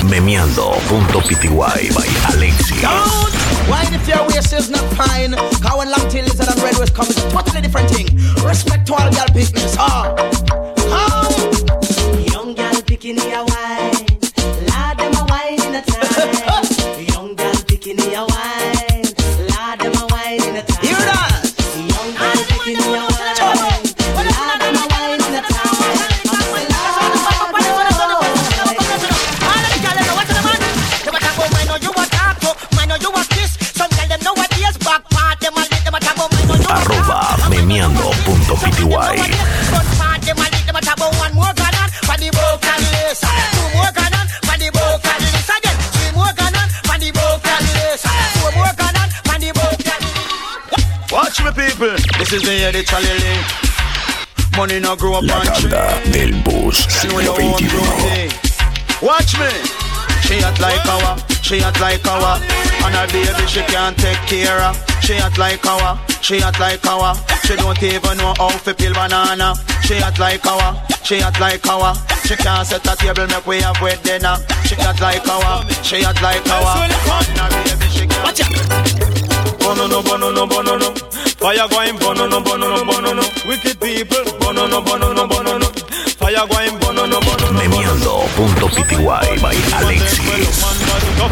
Memeando.pty 0.08 1.48
by 1.94 2.06
Alexis. 2.34 2.80
Don't 2.80 3.34
whine 3.68 3.92
if 3.94 4.08
your 4.08 4.26
waist 4.28 4.52
is 4.52 4.70
not 4.70 4.84
fine. 4.94 5.32
Cause 5.34 5.76
when 5.76 5.90
long 5.90 6.08
tail 6.08 6.24
lizard 6.24 6.48
and 6.48 6.62
red 6.62 6.76
waist 6.78 6.94
come, 6.94 7.06
it's 7.06 7.22
a 7.22 7.30
totally 7.30 7.60
different 7.60 7.90
thing. 7.90 8.06
Respect 8.44 8.86
to 8.86 8.94
all 8.94 9.10
girl 9.12 9.26
business. 9.34 9.76
Ah. 9.78 10.14
Oh. 10.16 10.57
Wine. 13.00 13.94
Lord, 14.66 14.98
them 14.98 15.14
a 15.14 15.26
wine 15.28 15.62
in 15.62 15.74
a 15.76 15.82
time. 15.82 16.77
People, 52.28 52.28
this 52.28 52.32
is 52.32 52.42
the 52.42 52.54
year 52.54 52.72
they 52.72 54.56
Money 54.56 54.80
no 54.80 54.96
grow 54.96 55.14
up 55.14 55.24
La 55.24 55.38
on 55.38 55.46
tree. 55.46 55.70
tanda 55.70 56.12
del 56.12 56.32
bus 56.42 56.76
See 56.90 57.08
when 57.14 57.24
siglo 57.24 57.38
you 57.38 57.50
want 57.50 57.62
XXI. 57.62 58.28
grow 59.00 59.08
Watch 59.08 59.38
me. 59.38 59.50
She 60.26 60.40
hot 60.42 60.58
like 60.60 60.84
our, 60.84 61.16
she 61.42 61.60
hot 61.60 61.78
like 61.80 62.04
our, 62.06 62.36
and 62.84 62.94
her 62.94 63.06
baby 63.08 63.46
she 63.46 63.62
can't 63.62 63.96
take 63.96 64.18
care 64.26 64.60
of. 64.60 64.76
She 65.00 65.14
hot 65.14 65.38
like 65.38 65.64
our, 65.64 65.96
she 66.20 66.40
hot 66.40 66.58
like 66.58 66.84
our. 66.86 67.14
She 67.46 67.56
don't 67.56 67.80
even 67.82 68.18
know 68.18 68.34
how 68.36 68.50
to 68.50 68.74
peel 68.74 68.92
banana. 68.92 69.54
She 69.84 69.94
hot 69.96 70.18
like 70.18 70.44
our, 70.44 70.74
she 71.04 71.20
hot 71.20 71.38
like 71.40 71.66
our. 71.66 71.94
She 72.26 72.36
can't 72.36 72.66
set 72.66 72.84
a 72.84 72.96
table 72.96 73.26
make 73.28 73.46
we 73.46 73.60
have 73.62 73.80
with 73.80 74.02
dinner. 74.02 74.36
She 74.66 74.74
hot 74.74 75.00
like 75.00 75.26
our, 75.28 75.64
she 75.82 76.02
hot 76.02 76.20
like 76.20 76.44
our. 76.50 76.82
And 76.82 77.38
her 77.38 77.62
baby 77.64 77.88
she 77.88 78.06
can't. 78.06 78.36
Bonono, 79.62 80.02
bonono, 80.02 80.46
bonono. 80.46 81.07
Fire 81.38 81.68
going 81.68 81.98
bono 81.98 82.26
no 82.26 82.40
bono 82.40 82.68
no 82.68 82.84
bono 82.84 83.12
no. 83.14 83.22
Wicked 83.46 83.78
people 83.78 84.24
bono 84.40 84.66
no 84.66 84.82
bono 84.82 85.12
no 85.12 85.26
bono 85.26 85.58
no. 85.58 85.67
Memeando.pty 87.56 89.00
by 89.40 89.56
Alexis. 89.80 90.60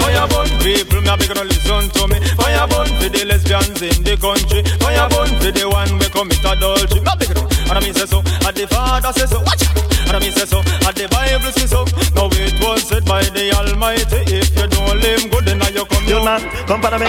Fire 0.01 0.27
burn 0.27 0.49
people, 0.65 1.01
me 1.03 1.09
a 1.09 1.17
beg 1.17 1.29
you 1.29 1.45
listen 1.45 1.85
to 1.91 2.09
me. 2.09 2.17
Fire 2.41 2.67
burn 2.67 2.89
for 2.97 3.09
the 3.13 3.25
lesbians 3.29 3.83
in 3.83 4.03
the 4.03 4.17
country. 4.17 4.65
Fire 4.81 5.09
burn 5.13 5.29
for 5.37 5.53
the 5.53 5.69
one 5.69 5.99
we 6.01 6.09
commit 6.09 6.41
adultery. 6.41 7.01
Me 7.01 7.13
a 7.13 7.17
beg 7.17 7.29
you 7.29 7.35
to. 7.37 7.45
And 7.69 7.77
I 7.77 7.81
mean 7.85 7.93
say 7.93 8.07
so, 8.07 8.25
and 8.25 8.57
the 8.57 8.67
Father 8.73 9.13
say 9.13 9.27
so. 9.29 9.39
Watch 9.45 9.69
out. 9.69 9.77
And 10.09 10.17
I 10.17 10.19
mean 10.19 10.33
say 10.33 10.49
so, 10.49 10.65
and 10.65 10.97
the 10.97 11.07
Bible 11.13 11.53
say 11.53 11.69
so. 11.69 11.85
Now 12.17 12.33
it 12.33 12.57
was 12.65 12.89
said 12.89 13.05
by 13.05 13.21
the 13.21 13.53
Almighty, 13.53 14.25
if 14.33 14.49
you 14.57 14.67
don't 14.67 14.97
live 14.97 15.29
good, 15.29 15.45
then 15.45 15.61
you 15.77 15.85
come. 15.85 16.05
You 16.09 16.25
man, 16.25 16.41
come 16.65 16.81
for 16.81 16.97
me. 16.97 17.07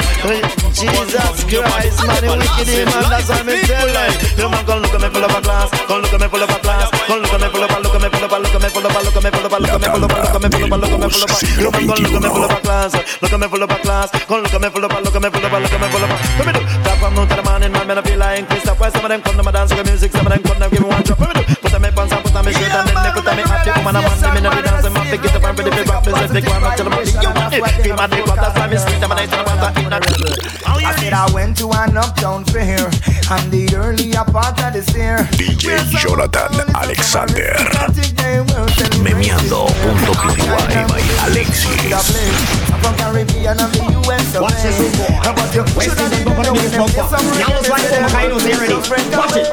Jesus 0.76 1.46
Christ, 1.48 2.04
man, 2.04 2.20
the 2.20 2.36
wicked 2.36 2.68
him, 2.68 2.86
man, 2.92 3.08
that's 3.10 3.30
why 3.32 3.42
me 3.48 3.56
tell 3.64 3.88
like. 3.96 4.18
You 4.36 4.50
man, 4.52 4.66
come 4.66 4.82
look 4.84 4.94
at 4.94 5.02
me 5.02 5.10
full 5.10 5.24
of 5.24 5.32
a 5.32 5.40
glass. 5.42 5.70
Come 5.88 6.02
look 6.02 6.14
at 6.14 6.20
me 6.20 6.28
full 6.28 6.44
of 6.44 6.50
a 6.50 6.60
glass. 6.62 6.90
Come 7.08 7.22
look 7.22 7.34
at 7.34 7.42
me 7.42 7.48
full 7.50 7.64
of 7.64 7.72
a, 7.72 7.77
look 7.80 7.96
at 7.96 8.02
me 8.02 8.10
full 8.10 8.26
of 8.26 8.32
a, 8.32 8.38
look 8.40 8.56
at 8.56 8.62
me 8.62 8.70
full 8.70 8.86
of 8.86 8.96
a, 8.96 9.00
look 9.04 9.16
at 9.16 9.24
me 9.24 9.30
a, 9.30 9.42
look 9.42 9.54
at 9.54 9.62
me 9.62 9.68
a, 9.68 9.76
look 9.78 10.34
at 10.34 10.42
me 10.42 10.58
a, 10.58 10.78
look 10.78 10.92
at 10.92 11.02
me 11.02 11.10
full 11.10 11.24
of 11.24 11.32
a. 11.32 11.48
You 11.58 11.70
man, 11.72 11.88
come 11.88 12.04
look 12.04 12.14
at 12.14 12.22
me 12.22 12.30
full 12.30 12.44
of 12.44 12.52
a 12.52 12.62
glass. 12.62 12.94
Look 13.22 13.34
at 13.34 13.40
me 13.40 13.48
full 13.48 13.64
of 13.64 13.72
a 13.72 13.78
glass. 13.82 14.10
Come 14.12 14.42
look 14.44 14.54
at 14.54 14.62
me 14.62 14.68
a, 14.68 14.80
look 14.80 14.92
at 14.92 15.22
me 15.22 15.28
a, 15.28 15.60
look 15.60 15.74
at 15.74 15.82
me 15.82 15.88
full 15.88 16.04
of 16.04 16.12
a. 16.12 16.18
Come 16.38 16.48
me 16.48 16.54
do. 16.54 16.62
Top 16.84 16.98
from 16.98 17.14
noon 17.16 17.28
to 17.28 17.36
the 17.36 17.44
morning, 17.44 17.72
man, 17.72 17.88
man, 17.88 17.98
I 17.98 18.02
feel 18.02 18.20
like 18.20 18.48
Christoph. 18.48 18.80
Why 18.80 18.90
some 18.90 19.06
of 19.06 19.10
them 19.10 19.22
come 19.22 19.38
to 19.38 19.44
my 19.44 19.52
dance 19.52 19.74
with 19.74 19.86
music, 19.86 20.12
some 20.12 20.26
of 20.26 20.32
them 20.34 20.44
come 20.44 20.60
to 20.60 20.70
give 20.70 20.82
me 20.82 20.88
one 20.88 21.04
drop. 21.04 21.20
Come 21.20 21.30
me 21.30 21.46
do. 21.46 21.56
Put 21.62 21.74
on 21.74 21.82
me 21.82 21.92
pants 21.92 22.14
and 22.14 22.27
me 22.48 22.56
and 22.56 22.88
then 22.88 22.96
me 23.36 23.44
Come 23.68 23.88
on, 23.88 23.96
i 23.96 24.00
them 24.22 24.38
in 24.38 24.44
the 24.44 24.50
dance 24.50 24.84
get 25.18 25.36
up 25.36 25.44
and 25.44 25.60
ready 25.60 25.72
rap 25.90 26.08
one 26.08 26.64
I 26.64 26.76
tell 26.76 26.86
them 26.86 26.94
I 26.94 27.04
think 27.04 27.86
you 27.86 27.96
my 27.96 28.08
that's 28.08 28.50
why 28.50 28.64
I'm 28.64 28.70
I'm 29.04 29.10
I 30.88 30.96
said 31.00 31.14
I 31.14 31.30
went 31.34 31.58
to 31.58 31.70
an 31.72 31.98
uptown 31.98 32.46
fair 32.46 32.90
And 33.32 33.52
the 33.52 33.68
earlier 33.76 34.24
part 34.32 34.62
of 34.64 34.72
this 34.74 34.94
year 34.96 35.18
DJ 35.36 35.78
Jonathan 36.00 36.54
Alexander 36.76 37.54
Memeando.pty 39.04 40.48
by 40.48 40.64
Alexis 41.28 41.76
the 41.84 41.90
Watch 49.18 49.36
it. 49.36 49.48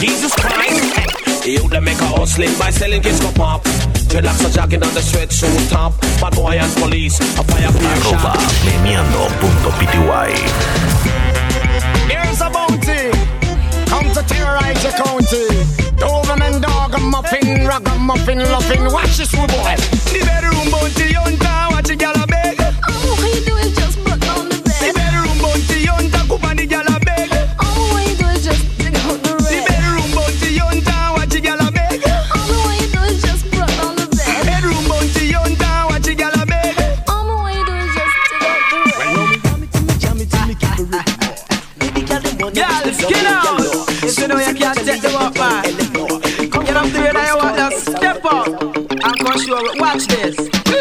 Jesus 0.00 0.34
Christ. 0.34 1.46
You 1.46 1.68
them 1.68 1.84
make 1.84 2.00
a 2.00 2.06
hustling 2.06 2.56
by 2.58 2.70
selling 2.70 3.02
kids 3.02 3.20
go 3.20 3.30
pop. 3.32 3.97
Dreadlocks 4.08 4.44
are 4.46 4.50
jogging 4.50 4.82
on 4.82 4.92
the 4.94 5.00
sweatsuit 5.00 5.68
top. 5.68 5.92
Bad 6.20 6.34
boy 6.34 6.56
and 6.56 6.72
police, 6.80 7.20
a 7.20 7.44
fire 7.44 7.68
Arroba 7.68 8.32
memeando.pty. 8.64 10.28
Here's 12.08 12.40
a 12.40 12.48
bounty. 12.48 13.12
Come 13.86 14.08
to 14.14 14.22
terrorize 14.26 14.82
your 14.82 14.92
county. 14.92 15.46
Doberman 16.00 16.60
dog, 16.62 16.94
a 16.94 16.98
muffin, 16.98 17.66
ragamuffin, 17.66 18.38
loving. 18.38 18.84
Watch 18.92 19.18
this, 19.18 19.32
rude 19.34 19.50
boy. 19.50 19.76
The 20.12 20.20
bedroom 20.24 20.70
bounty 20.72 21.12
hunter, 21.12 21.47
Watch 49.98 50.06
this. 50.14 50.36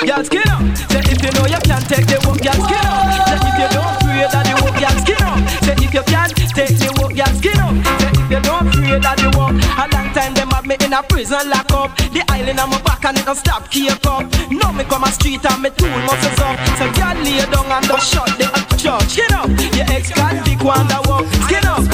Girl, 0.06 0.22
skin 0.22 0.46
up. 0.46 0.62
Say 0.94 1.02
if 1.10 1.18
you 1.26 1.34
know 1.34 1.50
you 1.50 1.58
can't 1.66 1.82
take 1.90 2.06
the 2.06 2.22
walk, 2.22 2.38
girl, 2.38 2.54
skin 2.54 2.86
up. 2.86 3.10
Say 3.26 3.50
if 3.50 3.58
you 3.58 3.70
don't 3.74 3.98
pray 4.06 4.30
that 4.30 4.46
the 4.46 4.54
walk, 4.62 4.78
girl, 4.78 4.94
skin 5.02 5.26
up. 5.26 5.42
Say 5.66 5.74
if 5.74 5.90
you 5.90 6.06
can't 6.06 6.34
take 6.38 6.78
the 6.78 6.90
walk, 7.02 7.18
girl, 7.18 7.34
skin 7.34 7.58
up. 7.58 7.74
Say 7.98 8.14
if 8.14 8.30
you 8.30 8.42
don't 8.46 8.70
pray 8.78 8.94
that 9.02 9.18
the 9.18 9.34
walk. 9.34 9.58
A 9.58 9.90
long 9.90 10.14
time 10.14 10.38
them 10.38 10.54
have 10.54 10.70
me 10.70 10.78
in 10.86 10.94
a 10.94 11.02
prison 11.02 11.50
lock 11.50 11.74
up. 11.74 11.98
The 12.14 12.22
island 12.30 12.62
on 12.62 12.70
my 12.70 12.78
back 12.86 13.10
and 13.10 13.18
it 13.18 13.26
don't 13.26 13.34
stop 13.34 13.66
keep 13.74 14.06
up. 14.06 14.30
Now 14.54 14.70
me 14.70 14.86
come 14.86 15.02
a 15.02 15.10
street 15.10 15.42
and 15.50 15.66
me 15.66 15.74
tool 15.74 15.98
muscles 16.06 16.38
up. 16.38 16.62
So 16.78 16.86
girl 16.94 17.18
lay 17.18 17.42
down 17.50 17.66
and 17.74 17.86
don't 17.90 17.98
shut 17.98 18.30
the 18.38 18.46
church. 18.78 19.18
Skin 19.18 19.34
up. 19.34 19.50
Your 19.74 19.90
ex 19.98 20.14
can't 20.14 20.46
dick 20.46 20.62
one 20.62 20.86
that 20.94 21.02
walk. 21.10 21.26
Skin 21.50 21.66
up. 21.66 21.87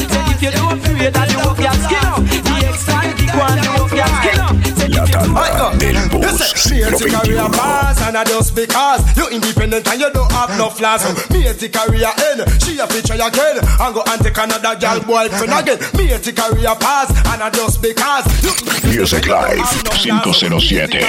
Bus 6.84 6.92
Me 6.92 6.98
siglo 6.98 7.46
a 7.46 7.93
and 8.04 8.18
I 8.18 8.24
just 8.24 8.56
because 8.56 9.02
you 9.16 9.28
independent 9.30 9.88
and 9.88 10.00
you 10.00 10.12
don't 10.12 10.32
have 10.32 10.52
no 10.58 10.70
flaws. 10.70 11.04
Me 11.32 11.48
a 11.48 11.54
career 11.56 12.12
end, 12.32 12.42
eh? 12.44 12.58
she 12.60 12.78
a 12.80 12.86
feature 12.88 13.16
again 13.16 13.64
and 13.64 13.92
go 13.96 14.04
and 14.04 14.20
take 14.22 14.38
another 14.38 14.76
girl 14.76 15.00
boyfriend 15.08 15.54
again. 15.56 15.80
Me 15.96 16.12
a 16.12 16.20
career 16.20 16.76
pass 16.76 17.10
and 17.32 17.40
I 17.42 17.50
just 17.50 17.82
because 17.82 18.28
you 18.44 18.52
Music 18.92 19.26
Live 19.28 19.64
507. 19.96 21.00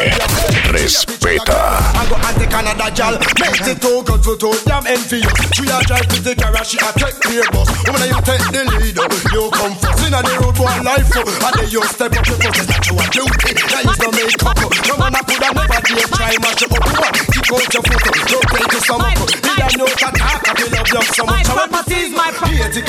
Respeta. 0.71 1.59
and 1.99 2.07
go 2.09 2.17
and 2.17 2.37
take 2.39 2.55
another 2.55 2.91
girl. 2.95 3.15
Make 3.43 3.61
it 3.67 3.79
too 3.83 4.01
good 4.07 4.23
for 4.23 4.37
too 4.39 4.55
damn 4.65 4.87
envy 4.87 5.21
you. 5.27 5.33
She 5.59 5.67
a 5.67 5.83
drive 5.83 6.07
to 6.15 6.19
the 6.23 6.33
car 6.39 6.55
and 6.55 6.67
she 6.67 6.79
a 6.79 6.89
take 6.95 7.19
the 7.27 7.43
bus. 7.51 7.69
Woman 7.91 8.07
you 8.07 8.21
take 8.23 8.45
the 8.55 8.63
lead, 8.71 8.99
oh. 9.03 9.11
you 9.35 9.43
come 9.51 9.75
first 9.83 10.07
in 10.07 10.15
the 10.15 10.35
road 10.41 10.55
boy 10.55 10.75
life, 10.87 11.11
oh. 11.19 11.27
and 11.27 11.55
then 11.59 11.69
you 11.69 11.83
step 11.91 12.15
up 12.15 12.25
your 12.25 12.39
foot 12.39 12.69
that 12.71 12.87
you 12.87 12.95
a 12.95 13.05
duty. 13.11 13.51
That 13.69 13.83
is 13.83 13.99
no 13.99 14.09
make 14.15 14.43
up. 14.47 14.59
oh. 14.63 14.71
No 14.89 14.95
man 14.97 15.15
a 15.19 15.23
never 15.27 15.67
dare 15.67 16.09
try 16.15 16.31
you 16.31 16.41
up. 16.41 16.84
You 16.85 17.43
I 17.45 17.49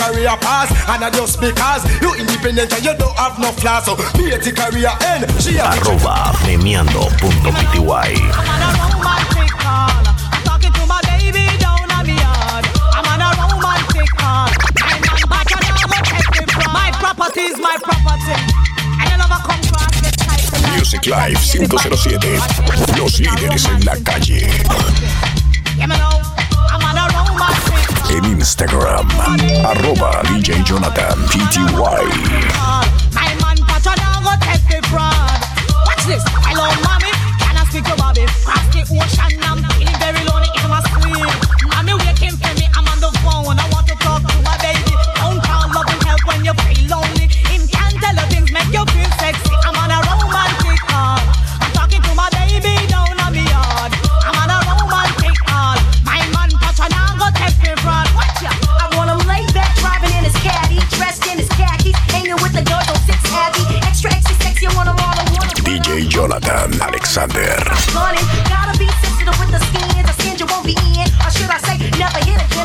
I 0.01 0.25
a 0.25 0.35
I 2.73 2.79
don't 2.97 3.15
have 3.17 3.39
no 3.39 3.51
flaws. 3.51 3.85
So 3.85 3.95
a 4.85 4.91
she 5.39 5.57
a 5.57 5.65
Arroba 5.65 6.33
call. 9.55 10.03
I'm 10.31 10.43
talking 10.43 10.71
my 10.87 10.99
a 16.63 16.69
I 16.73 16.91
property 16.99 17.41
is 17.41 17.57
my 17.59 17.77
property. 17.81 18.35
You 19.09 19.17
never 19.17 19.39
come 19.43 19.61
the. 19.71 19.85
Music 20.75 21.07
Live 21.07 21.37
507. 21.37 22.84
Los 23.05 23.19
líderes 23.19 23.65
en 23.65 23.85
la 23.85 23.95
calle. 23.97 24.49
En 28.09 28.25
Instagram. 28.25 29.07
Arroba 29.63 30.23
DJ 30.23 30.63
Jonathan 30.63 31.15
PTY. 31.27 32.65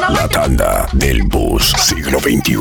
La 0.08 0.26
tanda 0.26 0.88
del 0.90 1.22
bus 1.22 1.72
siglo 1.78 2.18
XXI. 2.18 2.56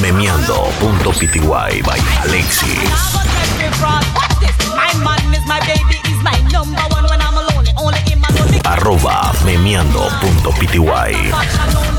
Memeando 0.00 0.70
punto 0.78 1.10
pty 1.10 1.40
by 1.82 2.00
Alexis. 2.22 3.18
Arroba 8.62 9.32
memeando 9.44 10.08
punto 10.20 10.50
pty. 10.50 11.93